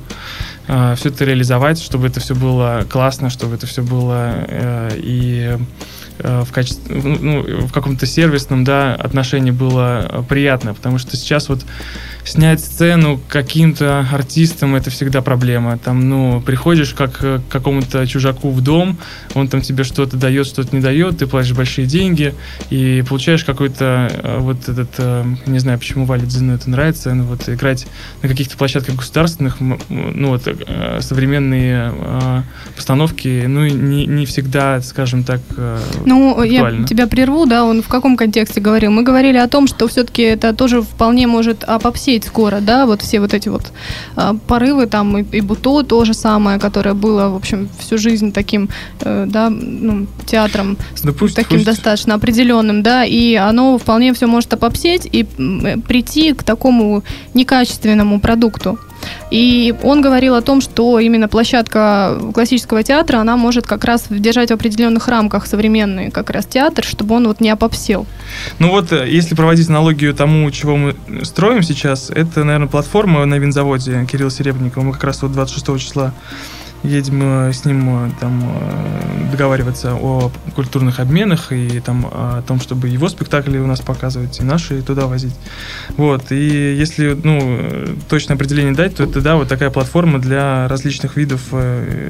[0.66, 5.58] все это реализовать, чтобы это все было классно, чтобы это все было э, и э,
[6.18, 11.64] в качестве, ну, в каком-то сервисном, да, отношении было э, приятно, потому что сейчас вот
[12.24, 15.78] снять сцену каким-то артистам это всегда проблема.
[15.78, 18.98] Там, ну, приходишь как э, к какому-то чужаку в дом,
[19.34, 22.34] он там тебе что-то дает, что-то не дает, ты платишь большие деньги
[22.70, 27.24] и получаешь какой-то э, вот этот, э, не знаю, почему Вале Дзину это нравится, но
[27.24, 27.86] вот играть
[28.22, 32.42] на каких-то площадках государственных, ну вот э, современные э,
[32.76, 35.40] постановки, ну не, не всегда, скажем так,
[36.02, 36.86] э, Ну, я актуально.
[36.86, 38.90] тебя прерву, да, он в каком контексте говорил?
[38.90, 43.20] Мы говорили о том, что все-таки это тоже вполне может опопсеть скоро, да, вот все
[43.20, 43.72] вот эти вот
[44.16, 48.32] а, порывы, там, и, и Буто то же самое, которое было, в общем, всю жизнь
[48.32, 48.68] таким,
[49.00, 51.66] э, да, ну, театром Да пусть, таким пусть.
[51.66, 57.02] достаточно определенным, да, и оно вполне все может опопсеть и э, прийти к такому
[57.34, 58.78] некачественному продукту.
[59.30, 64.50] И он говорил о том, что именно площадка классического театра, она может как раз держать
[64.50, 68.06] в определенных рамках современный как раз театр, чтобы он вот не опопсел.
[68.58, 73.36] Ну вот, э, если проводить аналогию тому, чего мы строим сейчас, это, наверное, платформа на
[73.36, 74.82] винзаводе Кирилла Серебренникова.
[74.82, 76.12] Мы как раз вот 26 числа
[76.84, 82.60] едем э, с ним э, там э, договариваться о культурных обменах и там о том,
[82.60, 85.34] чтобы его спектакли у нас показывать и наши туда возить.
[85.96, 86.32] Вот.
[86.32, 91.52] И если ну, точное определение дать, то это да, вот такая платформа для различных видов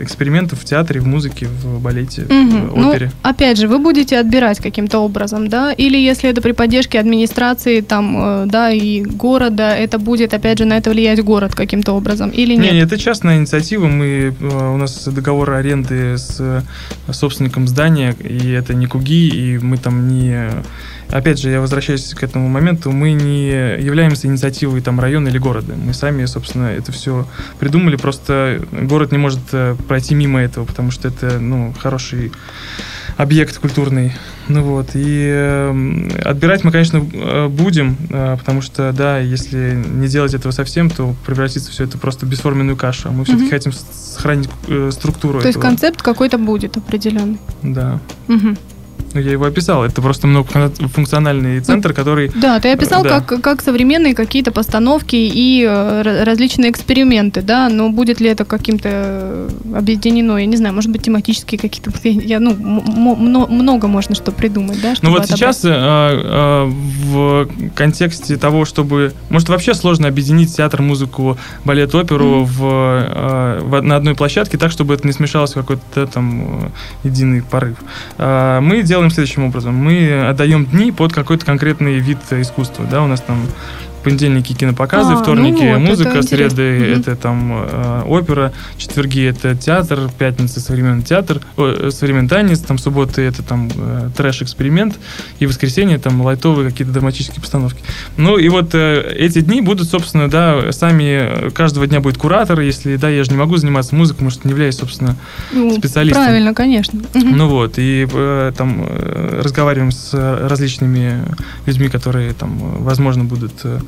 [0.00, 2.32] экспериментов в театре, в музыке, в балете, угу.
[2.32, 3.12] в ну, опере.
[3.22, 5.72] Ну, опять же, вы будете отбирать каким-то образом, да?
[5.72, 10.78] Или если это при поддержке администрации, там, да, и города, это будет, опять же, на
[10.78, 12.72] это влиять город каким-то образом, или нет?
[12.72, 13.86] Не, это частная инициатива.
[13.86, 14.34] Мы,
[14.70, 16.64] у нас договор аренды с
[17.10, 20.50] собственником здания, и это не Куги, и мы там не
[21.12, 25.74] опять же, я возвращаюсь к этому моменту, мы не являемся инициативой там района или города.
[25.74, 27.26] Мы сами, собственно, это все
[27.58, 32.32] придумали, просто город не может э, пройти мимо этого, потому что это, ну, хороший
[33.16, 34.12] объект культурный.
[34.48, 40.08] Ну вот, и э, отбирать мы, конечно, э, будем, э, потому что, да, если не
[40.08, 43.08] делать этого совсем, то превратится все это просто в бесформенную кашу.
[43.08, 43.52] А мы все-таки угу.
[43.52, 45.34] хотим сохранить э, структуру.
[45.40, 45.48] То этого.
[45.48, 47.38] есть концепт какой-то будет определенный.
[47.62, 48.00] Да.
[48.28, 48.56] Угу.
[49.14, 49.84] Ну, я его описал.
[49.84, 52.30] Это просто многофункциональный центр, который...
[52.34, 53.20] Да, ты описал да.
[53.20, 58.88] как, как современные какие-то постановки и э, различные эксперименты, да, но будет ли это каким-то
[58.90, 61.90] э, объединено, я не знаю, может быть, тематические какие-то...
[62.08, 64.94] Я, ну, много можно что придумать, да?
[65.02, 69.12] Ну вот сейчас э, э, в контексте того, чтобы...
[69.30, 72.44] Может, вообще сложно объединить театр, музыку, балет, оперу mm-hmm.
[72.44, 77.08] в, э, в, на одной площадке так, чтобы это не смешалось в какой-то там э,
[77.08, 77.76] единый порыв.
[78.18, 79.74] Э, мы делаем делаем следующим образом.
[79.74, 82.86] Мы отдаем дни под какой-то конкретный вид искусства.
[82.88, 83.48] Да, у нас там
[84.02, 87.00] понедельники кинопоказы, а, вторники ну вот, музыка, это среды mm-hmm.
[87.00, 93.22] это там э, опера, четверги это театр, пятница современный театр, о, современный танец, там субботы
[93.22, 94.98] это там э, трэш-эксперимент,
[95.38, 97.82] и воскресенье там лайтовые какие-то драматические постановки.
[98.16, 102.96] Ну и вот э, эти дни будут, собственно, да, сами, каждого дня будет куратор, если,
[102.96, 105.16] да, я же не могу заниматься музыкой, может, не являюсь, собственно,
[105.52, 106.24] ну, специалистом.
[106.24, 107.00] Правильно, конечно.
[107.14, 111.24] Ну вот, и э, там э, разговариваем с различными
[111.66, 113.80] людьми, которые там, возможно, будут э,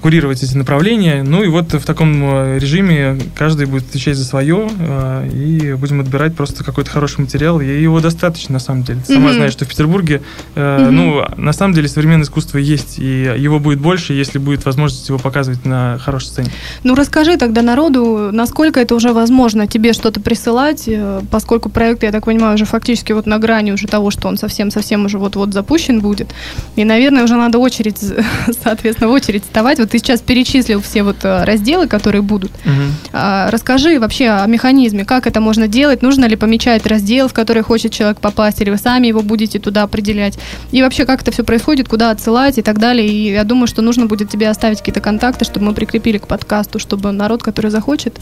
[0.00, 1.22] курировать эти направления.
[1.22, 6.00] Ну и вот в таком э, режиме каждый будет отвечать за свое, э, и будем
[6.00, 7.60] отбирать просто какой-то хороший материал.
[7.60, 9.00] И его достаточно, на самом деле.
[9.06, 9.34] Ты сама mm-hmm.
[9.34, 10.22] знаешь, что в Петербурге,
[10.54, 10.90] mm-hmm.
[10.90, 15.18] ну, на самом деле, современное искусство есть, и его будет больше, если будет возможность его
[15.18, 16.50] показывать на хорошей сцене.
[16.84, 20.88] Ну, расскажи тогда народу, насколько это уже возможно тебе что-то присылать,
[21.30, 25.04] поскольку проект, я так понимаю, уже фактически вот на грани уже того, что он совсем-совсем
[25.04, 26.34] уже вот-вот запущен будет.
[26.76, 27.98] И, наверное, уже надо очередь,
[28.62, 29.78] соответственно, в очередь очередь вставать.
[29.78, 32.52] Вот ты сейчас перечислил все вот э, разделы, которые будут.
[32.64, 33.12] Угу.
[33.12, 37.92] Расскажи вообще о механизме, как это можно делать, нужно ли помечать раздел, в который хочет
[37.92, 40.38] человек попасть, или вы сами его будете туда определять.
[40.70, 43.08] И вообще, как это все происходит, куда отсылать и так далее.
[43.08, 46.78] И я думаю, что нужно будет тебе оставить какие-то контакты, чтобы мы прикрепили к подкасту,
[46.78, 48.18] чтобы народ, который захочет,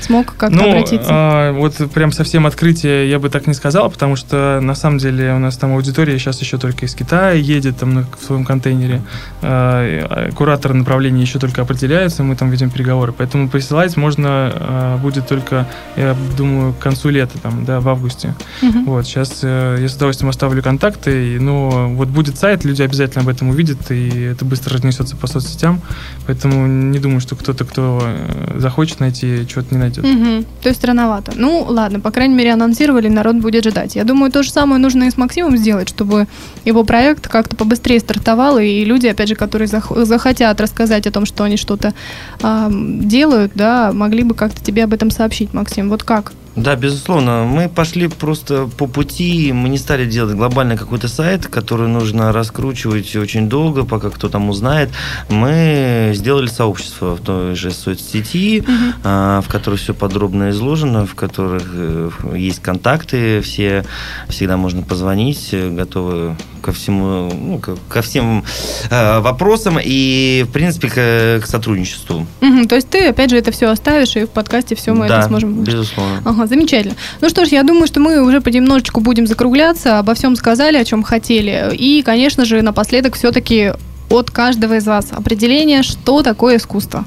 [0.00, 1.08] смог как-то ну, обратиться.
[1.10, 5.34] А, вот прям совсем открытие я бы так не сказал, потому что на самом деле
[5.34, 9.02] у нас там аудитория сейчас еще только из Китая едет там в своем контейнере.
[9.42, 15.26] А, куратор направления еще только определяется, мы там ведем переговоры, поэтому присылать можно э, будет
[15.26, 18.36] только, я думаю, к концу лета, там, да, в августе.
[18.62, 18.84] Угу.
[18.84, 23.28] Вот, сейчас э, я с удовольствием оставлю контакты, но вот будет сайт, люди обязательно об
[23.28, 25.80] этом увидят, и это быстро разнесется по соцсетям,
[26.26, 30.04] поэтому не думаю, что кто-то, кто э, захочет найти, чего-то не найдет.
[30.04, 30.44] Угу.
[30.62, 31.32] То есть рановато.
[31.34, 33.96] Ну, ладно, по крайней мере, анонсировали, народ будет ждать.
[33.96, 36.26] Я думаю, то же самое нужно и с Максимом сделать, чтобы
[36.64, 41.26] его проект как-то побыстрее стартовал, и люди, опять же, которые захотят хотят рассказать о том,
[41.26, 41.94] что они что-то
[42.42, 45.88] э, делают, да, могли бы как-то тебе об этом сообщить, Максим.
[45.88, 46.32] Вот как?
[46.56, 47.44] Да, безусловно.
[47.44, 53.16] Мы пошли просто по пути, мы не стали делать глобальный какой-то сайт, который нужно раскручивать
[53.16, 54.90] очень долго, пока кто там узнает.
[55.28, 59.02] Мы сделали сообщество в той же соцсети, угу.
[59.02, 63.84] в которой все подробно изложено, в которых э, есть контакты, все
[64.28, 68.42] всегда можно позвонить, готовы ко всему, ну, ко всем
[68.90, 72.26] э, вопросам и, в принципе, к, к сотрудничеству.
[72.40, 75.18] Угу, то есть ты, опять же, это все оставишь, и в подкасте все мы да,
[75.18, 75.62] это сможем...
[75.62, 76.22] безусловно.
[76.24, 76.94] Ага, замечательно.
[77.20, 80.84] Ну что ж, я думаю, что мы уже понемножечку будем закругляться, обо всем сказали, о
[80.86, 81.70] чем хотели.
[81.74, 83.72] И, конечно же, напоследок все-таки
[84.08, 87.04] от каждого из вас определение, что такое искусство.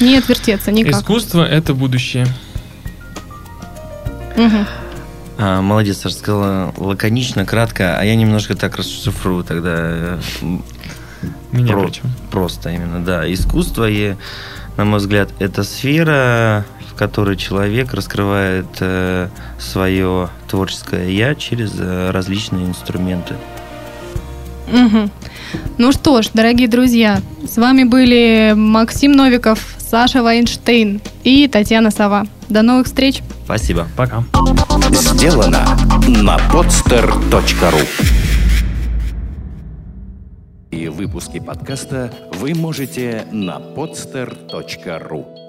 [0.00, 0.94] Не отвертеться никак.
[0.94, 2.26] Искусство– это будущее.
[4.36, 4.66] Угу.
[5.42, 9.70] А, молодец, рассказала лаконично, кратко, а я немножко так расшифрую тогда.
[9.72, 10.18] Э,
[11.50, 12.10] Меня Про, причем.
[12.30, 13.32] Просто именно, да.
[13.32, 14.16] Искусство, и,
[14.76, 19.28] на мой взгляд, это сфера, в которой человек раскрывает э,
[19.58, 23.34] свое творческое я через э, различные инструменты.
[24.70, 25.10] Угу.
[25.78, 32.26] Ну что ж, дорогие друзья, с вами были Максим Новиков, Саша Вайнштейн и Татьяна Сова.
[32.50, 33.22] До новых встреч.
[33.46, 33.88] Спасибо.
[33.96, 34.22] Пока.
[34.88, 35.64] Сделано
[36.08, 37.86] на podster.ru
[40.70, 45.39] И выпуски подкаста вы можете на podster.ru